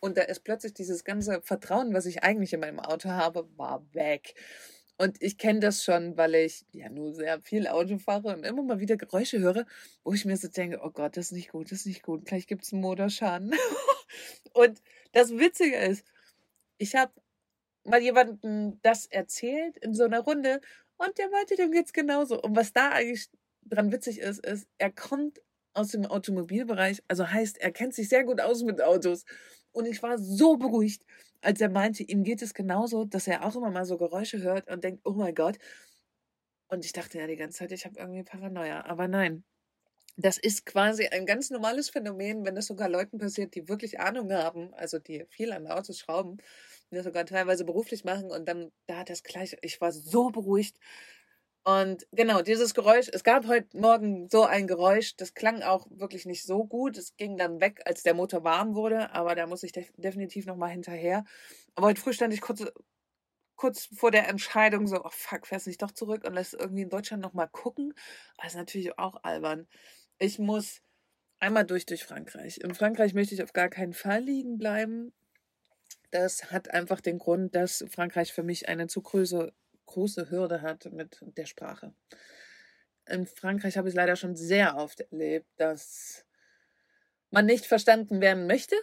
Und 0.00 0.16
da 0.16 0.22
ist 0.22 0.44
plötzlich 0.44 0.74
dieses 0.74 1.04
ganze 1.04 1.42
Vertrauen, 1.42 1.92
was 1.92 2.06
ich 2.06 2.22
eigentlich 2.22 2.52
in 2.52 2.60
meinem 2.60 2.80
Auto 2.80 3.10
habe, 3.10 3.48
war 3.56 3.84
weg. 3.92 4.34
Und 4.96 5.22
ich 5.22 5.38
kenne 5.38 5.60
das 5.60 5.82
schon, 5.82 6.16
weil 6.16 6.34
ich 6.34 6.66
ja 6.72 6.90
nur 6.90 7.14
sehr 7.14 7.40
viel 7.40 7.66
Auto 7.68 7.98
fahre 7.98 8.34
und 8.34 8.44
immer 8.44 8.62
mal 8.62 8.80
wieder 8.80 8.96
Geräusche 8.96 9.38
höre, 9.38 9.64
wo 10.04 10.12
ich 10.12 10.26
mir 10.26 10.36
so 10.36 10.48
denke, 10.48 10.80
oh 10.82 10.90
Gott, 10.90 11.16
das 11.16 11.26
ist 11.26 11.32
nicht 11.32 11.52
gut, 11.52 11.66
das 11.72 11.80
ist 11.80 11.86
nicht 11.86 12.02
gut, 12.02 12.26
gleich 12.26 12.46
gibt 12.46 12.64
es 12.64 12.72
einen 12.72 12.82
Motorschaden. 12.82 13.54
und 14.52 14.82
das 15.12 15.30
Witzige 15.30 15.76
ist, 15.76 16.04
ich 16.76 16.94
habe 16.96 17.12
mal 17.84 18.02
jemandem 18.02 18.78
das 18.82 19.06
erzählt 19.06 19.78
in 19.78 19.94
so 19.94 20.04
einer 20.04 20.20
Runde 20.20 20.60
und 20.98 21.16
der 21.16 21.30
meinte, 21.30 21.56
dem 21.56 21.72
geht's 21.72 21.94
genauso. 21.94 22.40
Und 22.40 22.54
was 22.54 22.74
da 22.74 22.90
eigentlich 22.90 23.30
dran 23.64 23.92
witzig 23.92 24.18
ist, 24.18 24.44
ist, 24.44 24.68
er 24.76 24.90
kommt 24.90 25.40
aus 25.74 25.88
dem 25.88 26.04
Automobilbereich, 26.06 27.02
also 27.08 27.28
heißt, 27.30 27.58
er 27.58 27.72
kennt 27.72 27.94
sich 27.94 28.08
sehr 28.08 28.24
gut 28.24 28.40
aus 28.40 28.62
mit 28.62 28.82
Autos. 28.82 29.24
Und 29.72 29.86
ich 29.86 30.02
war 30.02 30.18
so 30.18 30.56
beruhigt, 30.56 31.04
als 31.42 31.60
er 31.60 31.70
meinte, 31.70 32.02
ihm 32.02 32.24
geht 32.24 32.42
es 32.42 32.54
genauso, 32.54 33.04
dass 33.04 33.26
er 33.28 33.44
auch 33.44 33.56
immer 33.56 33.70
mal 33.70 33.84
so 33.84 33.96
Geräusche 33.98 34.42
hört 34.42 34.68
und 34.70 34.84
denkt, 34.84 35.02
oh 35.04 35.12
mein 35.12 35.34
Gott. 35.34 35.58
Und 36.68 36.84
ich 36.84 36.92
dachte 36.92 37.18
ja 37.18 37.26
die 37.26 37.36
ganze 37.36 37.58
Zeit, 37.58 37.72
ich 37.72 37.84
habe 37.84 37.98
irgendwie 37.98 38.22
Paranoia. 38.22 38.84
Aber 38.86 39.08
nein, 39.08 39.44
das 40.16 40.38
ist 40.38 40.66
quasi 40.66 41.06
ein 41.08 41.26
ganz 41.26 41.50
normales 41.50 41.90
Phänomen, 41.90 42.44
wenn 42.44 42.54
das 42.56 42.66
sogar 42.66 42.88
Leuten 42.88 43.18
passiert, 43.18 43.54
die 43.54 43.68
wirklich 43.68 44.00
Ahnung 44.00 44.32
haben, 44.32 44.74
also 44.74 44.98
die 44.98 45.26
viel 45.30 45.52
an 45.52 45.66
Autos 45.68 45.98
schrauben, 46.00 46.38
die 46.90 46.96
das 46.96 47.04
sogar 47.04 47.26
teilweise 47.26 47.64
beruflich 47.64 48.04
machen 48.04 48.30
und 48.30 48.46
dann 48.48 48.72
da 48.86 48.98
hat 48.98 49.10
das 49.10 49.22
gleich, 49.24 49.56
ich 49.62 49.80
war 49.80 49.92
so 49.92 50.30
beruhigt, 50.30 50.78
und 51.62 52.06
genau, 52.12 52.40
dieses 52.40 52.72
Geräusch, 52.72 53.08
es 53.12 53.22
gab 53.22 53.46
heute 53.46 53.76
Morgen 53.76 54.28
so 54.30 54.44
ein 54.44 54.66
Geräusch, 54.66 55.16
das 55.16 55.34
klang 55.34 55.62
auch 55.62 55.86
wirklich 55.90 56.24
nicht 56.24 56.44
so 56.44 56.64
gut. 56.64 56.96
Es 56.96 57.16
ging 57.16 57.36
dann 57.36 57.60
weg, 57.60 57.82
als 57.84 58.02
der 58.02 58.14
Motor 58.14 58.44
warm 58.44 58.74
wurde, 58.74 59.12
aber 59.12 59.34
da 59.34 59.46
muss 59.46 59.62
ich 59.62 59.72
def 59.72 59.92
definitiv 59.96 60.46
nochmal 60.46 60.70
hinterher. 60.70 61.24
Aber 61.74 61.88
heute 61.88 62.00
früh 62.00 62.14
stand 62.14 62.32
ich 62.32 62.40
kurz, 62.40 62.64
kurz 63.56 63.88
vor 63.94 64.10
der 64.10 64.28
Entscheidung 64.28 64.86
so, 64.86 65.04
oh 65.04 65.10
fuck, 65.10 65.46
fährst 65.46 65.66
nicht 65.66 65.82
doch 65.82 65.90
zurück 65.90 66.24
und 66.24 66.32
lässt 66.32 66.54
irgendwie 66.54 66.82
in 66.82 66.88
Deutschland 66.88 67.22
nochmal 67.22 67.48
gucken. 67.48 67.92
Das 68.38 68.52
ist 68.52 68.56
natürlich 68.56 68.98
auch 68.98 69.22
albern. 69.22 69.68
Ich 70.18 70.38
muss 70.38 70.80
einmal 71.40 71.66
durch 71.66 71.84
durch 71.84 72.04
Frankreich. 72.04 72.58
In 72.62 72.74
Frankreich 72.74 73.12
möchte 73.12 73.34
ich 73.34 73.42
auf 73.42 73.52
gar 73.52 73.68
keinen 73.68 73.92
Fall 73.92 74.22
liegen 74.22 74.56
bleiben. 74.56 75.12
Das 76.10 76.50
hat 76.50 76.70
einfach 76.70 77.02
den 77.02 77.18
Grund, 77.18 77.54
dass 77.54 77.84
Frankreich 77.90 78.32
für 78.32 78.42
mich 78.42 78.68
eine 78.68 78.86
zu 78.86 79.02
große 79.02 79.52
große 79.90 80.30
Hürde 80.30 80.62
hat 80.62 80.92
mit 80.92 81.18
der 81.20 81.46
Sprache. 81.46 81.92
In 83.08 83.26
Frankreich 83.26 83.76
habe 83.76 83.88
ich 83.88 83.94
leider 83.94 84.16
schon 84.16 84.36
sehr 84.36 84.76
oft 84.76 85.00
erlebt, 85.00 85.48
dass 85.56 86.24
man 87.30 87.46
nicht 87.46 87.66
verstanden 87.66 88.20
werden 88.20 88.46
möchte. 88.46 88.76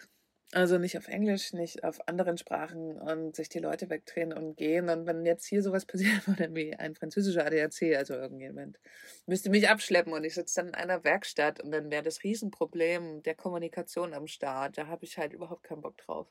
Also 0.54 0.78
nicht 0.78 0.98
auf 0.98 1.10
Englisch, 1.10 1.52
nicht 1.52 1.84
auf 1.84 2.08
anderen 2.08 2.38
Sprachen 2.38 2.98
und 2.98 3.36
sich 3.36 3.50
die 3.50 3.60
Leute 3.60 3.89
wegdrehen 3.89 4.32
und 4.32 4.56
gehen. 4.56 4.88
Und 4.89 5.06
wenn 5.06 5.26
jetzt 5.26 5.46
hier 5.46 5.62
sowas 5.62 5.86
passiert 5.91 6.26
würde 6.28 6.54
wie 6.56 6.74
ein 6.74 6.96
französischer 6.96 7.46
ADAC, 7.46 7.96
also 7.98 8.13
irgendjemand, 8.13 8.80
müsste 9.26 9.50
mich 9.50 9.70
abschleppen 9.70 10.13
und 10.13 10.24
ich 10.24 10.36
sitze 10.36 10.56
dann 10.56 10.70
in 10.70 10.76
einer 10.76 11.04
Werkstatt 11.04 11.62
und 11.62 11.72
dann 11.72 11.91
wäre 11.91 12.04
das 12.04 12.24
Riesenproblem 12.24 13.24
der 13.24 13.36
Kommunikation 13.36 14.13
am 14.13 14.28
Start. 14.28 14.78
Da 14.78 14.88
habe 14.88 15.04
ich 15.04 15.17
halt 15.17 15.34
überhaupt 15.34 15.63
keinen 15.63 15.82
Bock 15.82 15.98
drauf. 15.98 16.28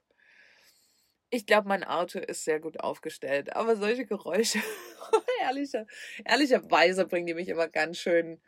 Ich 1.31 1.47
glaube, 1.47 1.69
mein 1.69 1.85
Auto 1.85 2.19
ist 2.19 2.45
sehr 2.45 2.61
gut 2.61 2.81
aufgestellt, 2.81 3.55
aber 3.55 3.77
solche 3.77 4.07
Geräusche, 4.07 4.61
ehrlicher, 5.41 5.87
ehrlicherweise 6.25 7.07
bringen 7.07 7.27
die 7.27 7.35
mich 7.35 7.49
immer 7.49 7.69
ganz 7.69 7.99
schön. 7.99 8.41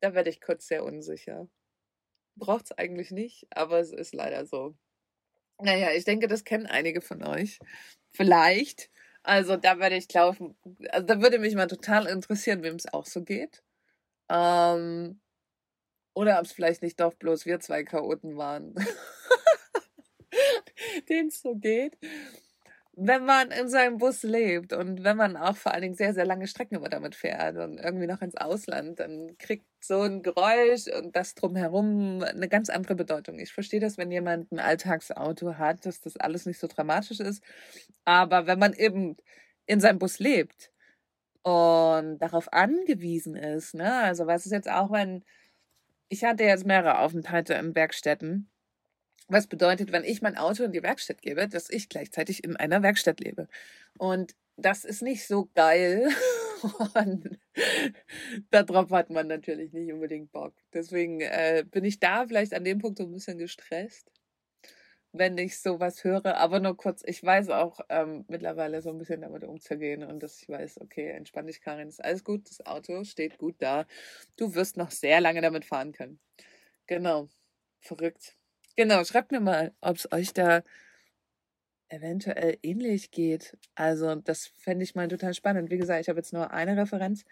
Da 0.00 0.14
werde 0.14 0.30
ich 0.30 0.40
kurz 0.40 0.68
sehr 0.68 0.84
unsicher. 0.84 1.48
Braucht 2.36 2.66
es 2.66 2.72
eigentlich 2.72 3.10
nicht, 3.10 3.46
aber 3.50 3.80
es 3.80 3.92
ist 3.92 4.14
leider 4.14 4.46
so. 4.46 4.76
Naja, 5.60 5.92
ich 5.92 6.04
denke, 6.04 6.28
das 6.28 6.44
kennen 6.44 6.66
einige 6.66 7.00
von 7.00 7.24
euch. 7.24 7.58
Vielleicht. 8.12 8.90
Also 9.22 9.56
da 9.56 9.78
werde 9.78 9.96
ich 9.96 10.08
glauben, 10.08 10.56
also 10.90 11.06
da 11.06 11.20
würde 11.22 11.38
mich 11.38 11.54
mal 11.54 11.66
total 11.66 12.06
interessieren, 12.06 12.62
wem 12.62 12.74
es 12.76 12.92
auch 12.92 13.06
so 13.06 13.22
geht. 13.24 13.62
Ähm, 14.28 15.20
oder 16.14 16.38
ob 16.38 16.44
es 16.44 16.52
vielleicht 16.52 16.82
nicht 16.82 17.00
doch 17.00 17.14
bloß 17.14 17.46
wir 17.46 17.60
zwei 17.60 17.84
Chaoten 17.84 18.36
waren. 18.36 18.74
denen 21.08 21.28
es 21.28 21.42
so 21.42 21.54
geht. 21.54 21.96
Wenn 22.96 23.24
man 23.24 23.50
in 23.50 23.68
seinem 23.68 23.98
Bus 23.98 24.22
lebt 24.22 24.72
und 24.72 25.02
wenn 25.02 25.16
man 25.16 25.36
auch 25.36 25.56
vor 25.56 25.72
allen 25.72 25.82
Dingen 25.82 25.96
sehr, 25.96 26.14
sehr 26.14 26.24
lange 26.24 26.46
Strecken 26.46 26.76
immer 26.76 26.88
damit 26.88 27.16
fährt 27.16 27.56
und 27.56 27.78
irgendwie 27.78 28.06
noch 28.06 28.22
ins 28.22 28.36
Ausland, 28.36 29.00
dann 29.00 29.36
kriegt 29.38 29.66
so 29.80 30.02
ein 30.02 30.22
Geräusch 30.22 30.86
und 30.96 31.16
das 31.16 31.34
drumherum 31.34 32.22
eine 32.22 32.48
ganz 32.48 32.70
andere 32.70 32.94
Bedeutung. 32.94 33.40
Ich 33.40 33.52
verstehe 33.52 33.80
das, 33.80 33.98
wenn 33.98 34.12
jemand 34.12 34.52
ein 34.52 34.60
Alltagsauto 34.60 35.56
hat, 35.56 35.84
dass 35.86 36.00
das 36.00 36.16
alles 36.16 36.46
nicht 36.46 36.60
so 36.60 36.68
dramatisch 36.68 37.18
ist. 37.18 37.42
Aber 38.04 38.46
wenn 38.46 38.60
man 38.60 38.74
eben 38.74 39.16
in 39.66 39.80
seinem 39.80 39.98
Bus 39.98 40.20
lebt 40.20 40.70
und 41.42 42.18
darauf 42.18 42.52
angewiesen 42.52 43.34
ist, 43.36 43.74
ne, 43.74 43.92
also 44.04 44.26
was 44.28 44.46
ist 44.46 44.52
jetzt 44.52 44.70
auch, 44.70 44.92
wenn 44.92 45.24
ich 46.08 46.24
hatte 46.24 46.44
jetzt 46.44 46.66
mehrere 46.66 46.98
Aufenthalte 47.00 47.54
in 47.54 47.74
Werkstätten 47.74 48.48
was 49.28 49.46
bedeutet, 49.46 49.92
wenn 49.92 50.04
ich 50.04 50.22
mein 50.22 50.36
Auto 50.36 50.64
in 50.64 50.72
die 50.72 50.82
Werkstatt 50.82 51.22
gebe, 51.22 51.48
dass 51.48 51.70
ich 51.70 51.88
gleichzeitig 51.88 52.44
in 52.44 52.56
einer 52.56 52.82
Werkstatt 52.82 53.20
lebe. 53.20 53.48
Und 53.98 54.34
das 54.56 54.84
ist 54.84 55.02
nicht 55.02 55.26
so 55.26 55.48
geil. 55.54 56.08
Und 56.94 57.38
darauf 58.50 58.90
hat 58.90 59.10
man 59.10 59.26
natürlich 59.26 59.72
nicht 59.72 59.92
unbedingt 59.92 60.32
Bock. 60.32 60.54
Deswegen 60.72 61.20
äh, 61.20 61.64
bin 61.70 61.84
ich 61.84 62.00
da 62.00 62.26
vielleicht 62.26 62.54
an 62.54 62.64
dem 62.64 62.78
Punkt 62.78 62.98
so 62.98 63.04
ein 63.04 63.12
bisschen 63.12 63.38
gestresst, 63.38 64.10
wenn 65.12 65.36
ich 65.38 65.58
sowas 65.58 66.04
höre. 66.04 66.36
Aber 66.36 66.60
nur 66.60 66.76
kurz, 66.76 67.02
ich 67.04 67.22
weiß 67.22 67.50
auch 67.50 67.80
ähm, 67.88 68.24
mittlerweile 68.28 68.82
so 68.82 68.90
ein 68.90 68.98
bisschen 68.98 69.22
damit 69.22 69.44
umzugehen 69.44 70.04
und 70.04 70.22
dass 70.22 70.40
ich 70.40 70.48
weiß, 70.48 70.80
okay, 70.80 71.10
entspann 71.10 71.46
dich, 71.46 71.60
Karin, 71.60 71.88
ist 71.88 72.04
alles 72.04 72.24
gut, 72.24 72.48
das 72.48 72.64
Auto 72.66 73.04
steht 73.04 73.38
gut 73.38 73.56
da. 73.58 73.86
Du 74.36 74.54
wirst 74.54 74.76
noch 74.76 74.90
sehr 74.90 75.20
lange 75.20 75.40
damit 75.40 75.64
fahren 75.64 75.92
können. 75.92 76.18
Genau, 76.86 77.28
verrückt. 77.80 78.36
Genau, 78.76 79.04
schreibt 79.04 79.30
mir 79.30 79.40
mal, 79.40 79.72
ob 79.80 79.96
es 79.96 80.10
euch 80.10 80.32
da 80.32 80.62
eventuell 81.88 82.58
ähnlich 82.62 83.10
geht. 83.12 83.56
Also, 83.76 84.16
das 84.16 84.46
fände 84.46 84.84
ich 84.84 84.94
mal 84.94 85.08
total 85.08 85.32
spannend. 85.34 85.70
Wie 85.70 85.76
gesagt, 85.76 86.00
ich 86.00 86.08
habe 86.08 86.18
jetzt 86.18 86.32
nur 86.32 86.50
eine 86.50 86.76
Referenz, 86.76 87.24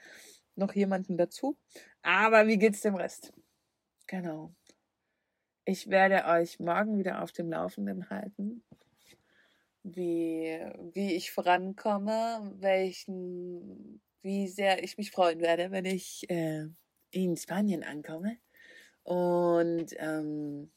noch 0.55 0.74
jemanden 0.74 1.16
dazu. 1.16 1.57
Aber 2.02 2.46
wie 2.46 2.59
geht's 2.59 2.83
dem 2.83 2.94
Rest? 2.94 3.33
Genau. 4.07 4.55
Ich 5.64 5.88
werde 5.88 6.26
euch 6.26 6.61
morgen 6.61 6.98
wieder 6.98 7.22
auf 7.22 7.33
dem 7.33 7.50
Laufenden 7.50 8.11
halten, 8.11 8.64
wie, 9.83 10.61
wie 10.92 11.14
ich 11.14 11.31
vorankomme, 11.33 12.52
welchen, 12.59 14.00
wie 14.22 14.48
sehr 14.48 14.83
ich 14.83 14.96
mich 14.98 15.11
freuen 15.11 15.40
werde, 15.40 15.70
wenn 15.70 15.85
ich 15.85 16.28
äh, 16.31 16.66
in 17.11 17.37
Spanien 17.37 17.85
ankomme. 17.85 18.38
Und 19.05 19.94
ähm, 19.98 20.70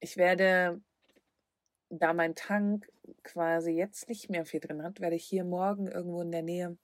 ich 0.00 0.16
werde, 0.16 0.80
da 1.90 2.12
mein 2.12 2.34
Tank 2.34 2.90
quasi 3.22 3.72
jetzt 3.72 4.08
nicht 4.08 4.30
mehr 4.30 4.44
viel 4.44 4.60
drin 4.60 4.82
hat, 4.82 5.00
werde 5.00 5.16
ich 5.16 5.24
hier 5.24 5.44
morgen 5.44 5.86
irgendwo 5.86 6.22
in 6.22 6.32
der 6.32 6.42
Nähe 6.42 6.76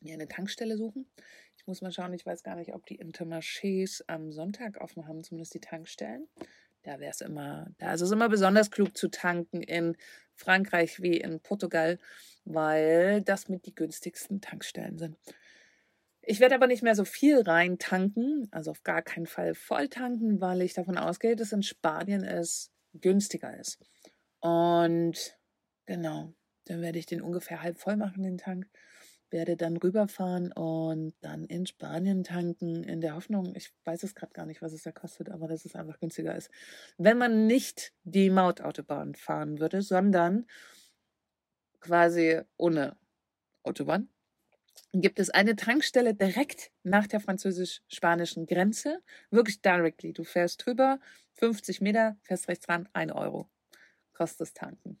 mir 0.00 0.14
eine 0.14 0.28
Tankstelle 0.28 0.76
suchen. 0.76 1.10
Ich 1.56 1.66
muss 1.66 1.82
mal 1.82 1.92
schauen, 1.92 2.12
ich 2.12 2.24
weiß 2.24 2.42
gar 2.42 2.56
nicht, 2.56 2.74
ob 2.74 2.86
die 2.86 3.00
Intermarchés 3.00 4.02
am 4.06 4.32
Sonntag 4.32 4.80
offen 4.80 5.06
haben, 5.06 5.22
zumindest 5.22 5.54
die 5.54 5.60
Tankstellen. 5.60 6.28
Da 6.82 7.00
wäre 7.00 7.10
es 7.10 7.20
immer, 7.20 7.68
da 7.78 7.92
ist 7.92 8.00
es 8.00 8.10
immer 8.10 8.28
besonders 8.28 8.70
klug 8.70 8.96
zu 8.96 9.08
tanken 9.08 9.62
in 9.62 9.96
Frankreich 10.34 11.02
wie 11.02 11.18
in 11.18 11.40
Portugal, 11.40 11.98
weil 12.44 13.22
das 13.22 13.48
mit 13.48 13.66
die 13.66 13.74
günstigsten 13.74 14.40
Tankstellen 14.40 14.98
sind. 14.98 15.16
Ich 16.30 16.40
werde 16.40 16.56
aber 16.56 16.66
nicht 16.66 16.82
mehr 16.82 16.94
so 16.94 17.06
viel 17.06 17.40
rein 17.40 17.78
tanken, 17.78 18.48
also 18.50 18.70
auf 18.70 18.82
gar 18.82 19.00
keinen 19.00 19.24
Fall 19.24 19.54
voll 19.54 19.88
tanken, 19.88 20.42
weil 20.42 20.60
ich 20.60 20.74
davon 20.74 20.98
ausgehe, 20.98 21.36
dass 21.36 21.52
in 21.52 21.62
Spanien 21.62 22.22
es 22.22 22.70
günstiger 22.92 23.58
ist. 23.58 23.78
Und 24.40 25.38
genau, 25.86 26.34
dann 26.66 26.82
werde 26.82 26.98
ich 26.98 27.06
den 27.06 27.22
ungefähr 27.22 27.62
halb 27.62 27.78
voll 27.78 27.96
machen, 27.96 28.24
den 28.24 28.36
Tank. 28.36 28.68
Werde 29.30 29.56
dann 29.56 29.78
rüberfahren 29.78 30.52
und 30.52 31.14
dann 31.22 31.46
in 31.46 31.64
Spanien 31.64 32.24
tanken, 32.24 32.84
in 32.84 33.00
der 33.00 33.14
Hoffnung, 33.14 33.54
ich 33.56 33.72
weiß 33.84 34.02
es 34.02 34.14
gerade 34.14 34.34
gar 34.34 34.44
nicht, 34.44 34.60
was 34.60 34.74
es 34.74 34.82
da 34.82 34.92
kostet, 34.92 35.30
aber 35.30 35.48
dass 35.48 35.64
es 35.64 35.76
einfach 35.76 35.98
günstiger 35.98 36.36
ist. 36.36 36.50
Wenn 36.98 37.16
man 37.16 37.46
nicht 37.46 37.94
die 38.04 38.28
Mautautobahn 38.28 39.14
fahren 39.14 39.60
würde, 39.60 39.80
sondern 39.80 40.44
quasi 41.80 42.42
ohne 42.58 42.98
Autobahn, 43.62 44.10
gibt 44.92 45.20
es 45.20 45.30
eine 45.30 45.56
Tankstelle 45.56 46.14
direkt 46.14 46.70
nach 46.82 47.06
der 47.06 47.20
französisch-spanischen 47.20 48.46
Grenze. 48.46 49.02
Wirklich 49.30 49.60
directly. 49.60 50.12
Du 50.12 50.24
fährst 50.24 50.64
drüber, 50.64 50.98
50 51.34 51.80
Meter, 51.80 52.16
fährst 52.22 52.48
rechts 52.48 52.68
ran, 52.68 52.88
1 52.92 53.12
Euro. 53.12 53.48
Kostet 54.14 54.40
das 54.40 54.54
Tanken. 54.54 55.00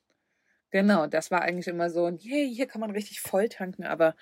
Genau, 0.70 1.06
das 1.06 1.30
war 1.30 1.42
eigentlich 1.42 1.66
immer 1.66 1.88
so, 1.90 2.08
hey, 2.08 2.52
hier 2.54 2.66
kann 2.66 2.80
man 2.80 2.90
richtig 2.90 3.20
voll 3.20 3.48
tanken, 3.48 3.84
aber 3.84 4.14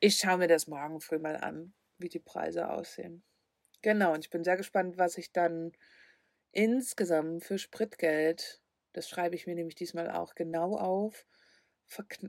ich 0.00 0.16
schaue 0.16 0.38
mir 0.38 0.48
das 0.48 0.66
morgen 0.66 1.00
früh 1.00 1.18
mal 1.18 1.36
an, 1.36 1.72
wie 1.98 2.08
die 2.08 2.18
Preise 2.18 2.68
aussehen. 2.68 3.22
Genau, 3.82 4.12
und 4.12 4.24
ich 4.24 4.30
bin 4.30 4.42
sehr 4.44 4.56
gespannt, 4.56 4.98
was 4.98 5.18
ich 5.18 5.32
dann 5.32 5.72
insgesamt 6.52 7.44
für 7.44 7.58
Spritgeld, 7.58 8.60
das 8.92 9.08
schreibe 9.08 9.36
ich 9.36 9.46
mir 9.46 9.54
nämlich 9.54 9.76
diesmal 9.76 10.10
auch 10.10 10.34
genau 10.34 10.76
auf, 10.76 11.26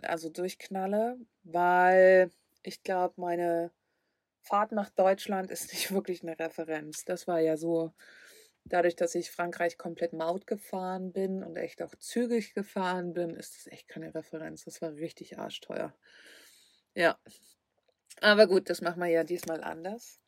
also 0.03 0.29
durchknalle, 0.29 1.17
weil 1.43 2.31
ich 2.63 2.83
glaube, 2.83 3.15
meine 3.17 3.71
Fahrt 4.41 4.71
nach 4.71 4.89
Deutschland 4.89 5.51
ist 5.51 5.71
nicht 5.71 5.91
wirklich 5.93 6.23
eine 6.23 6.37
Referenz. 6.37 7.05
Das 7.05 7.27
war 7.27 7.39
ja 7.39 7.57
so, 7.57 7.93
dadurch, 8.65 8.95
dass 8.95 9.15
ich 9.15 9.31
Frankreich 9.31 9.77
komplett 9.77 10.13
Maut 10.13 10.47
gefahren 10.47 11.13
bin 11.13 11.43
und 11.43 11.57
echt 11.57 11.81
auch 11.81 11.95
zügig 11.95 12.53
gefahren 12.53 13.13
bin, 13.13 13.35
ist 13.35 13.57
das 13.57 13.67
echt 13.67 13.87
keine 13.87 14.13
Referenz. 14.15 14.65
Das 14.65 14.81
war 14.81 14.93
richtig 14.93 15.37
arschteuer. 15.37 15.93
Ja. 16.95 17.17
Aber 18.21 18.47
gut, 18.47 18.69
das 18.69 18.81
machen 18.81 19.01
wir 19.01 19.09
ja 19.09 19.23
diesmal 19.23 19.63
anders. 19.63 20.19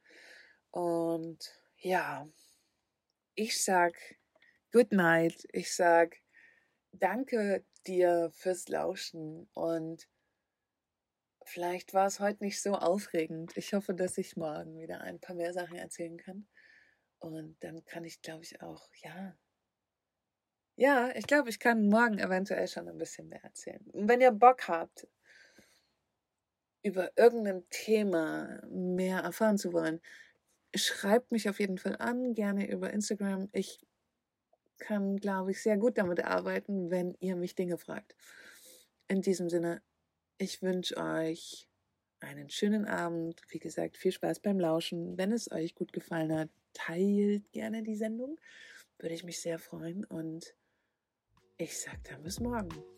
Und 0.72 1.54
ja, 1.78 2.28
ich 3.36 3.64
sag 3.64 3.96
Good 4.76 4.92
night. 4.92 5.48
Ich 5.54 5.74
sag 5.74 6.18
danke 6.92 7.64
dir 7.88 8.30
fürs 8.34 8.68
Lauschen 8.68 9.48
und 9.54 10.10
vielleicht 11.46 11.94
war 11.94 12.08
es 12.08 12.20
heute 12.20 12.44
nicht 12.44 12.62
so 12.62 12.74
aufregend. 12.74 13.56
Ich 13.56 13.74
hoffe, 13.74 13.94
dass 13.94 14.18
ich 14.18 14.36
morgen 14.36 14.80
wieder 14.80 15.02
ein 15.02 15.20
paar 15.20 15.36
mehr 15.36 15.54
Sachen 15.54 15.78
erzählen 15.78 16.18
kann. 16.18 16.48
Und 17.20 17.58
dann 17.62 17.86
kann 17.86 18.04
ich, 18.04 18.22
glaube 18.22 18.44
ich, 18.44 18.62
auch, 18.62 18.90
ja. 19.04 19.38
Ja, 20.76 21.10
ich 21.16 21.26
glaube, 21.26 21.50
ich 21.50 21.60
kann 21.60 21.88
morgen 21.88 22.20
eventuell 22.20 22.68
schon 22.68 22.90
ein 22.90 22.98
bisschen 22.98 23.30
mehr 23.30 23.44
erzählen. 23.44 23.82
Und 23.94 24.10
wenn 24.10 24.20
ihr 24.22 24.32
Bock 24.32 24.68
habt, 24.68 25.08
über 26.84 27.18
irgendein 27.18 27.68
Thema 27.70 28.62
mehr 28.70 29.20
erfahren 29.20 29.58
zu 29.58 29.74
wollen, 29.74 30.02
schreibt 30.76 31.32
mich 31.32 31.50
auf 31.50 31.60
jeden 31.60 31.78
Fall 31.78 31.96
an, 31.98 32.34
gerne 32.34 32.70
über 32.70 32.92
Instagram. 32.92 33.50
Ich 33.54 33.80
kann, 34.78 35.18
glaube 35.18 35.52
ich, 35.52 35.64
sehr 35.64 35.78
gut 35.78 35.98
damit 35.98 36.24
arbeiten, 36.24 36.92
wenn 36.92 37.16
ihr 37.20 37.36
mich 37.36 37.56
Dinge 37.56 37.78
fragt. 37.78 38.16
In 39.08 39.22
diesem 39.22 39.50
Sinne, 39.50 39.82
ich 40.38 40.62
wünsche 40.62 40.98
euch 40.98 41.68
einen 42.20 42.50
schönen 42.50 42.86
Abend. 42.86 43.42
Wie 43.50 43.60
gesagt, 43.60 43.98
viel 43.98 44.12
Spaß 44.12 44.40
beim 44.40 44.60
Lauschen. 44.60 45.18
Wenn 45.18 45.32
es 45.32 45.52
euch 45.52 45.76
gut 45.76 45.94
gefallen 45.94 46.34
hat, 46.38 46.50
teilt 46.74 47.52
gerne 47.52 47.84
die 47.84 47.96
Sendung. 47.96 48.40
Würde 49.00 49.16
ich 49.16 49.24
mich 49.24 49.42
sehr 49.42 49.60
freuen. 49.60 50.06
Und 50.06 50.56
ich 51.58 51.80
sage 51.80 52.00
dann 52.10 52.24
bis 52.24 52.40
morgen. 52.40 52.95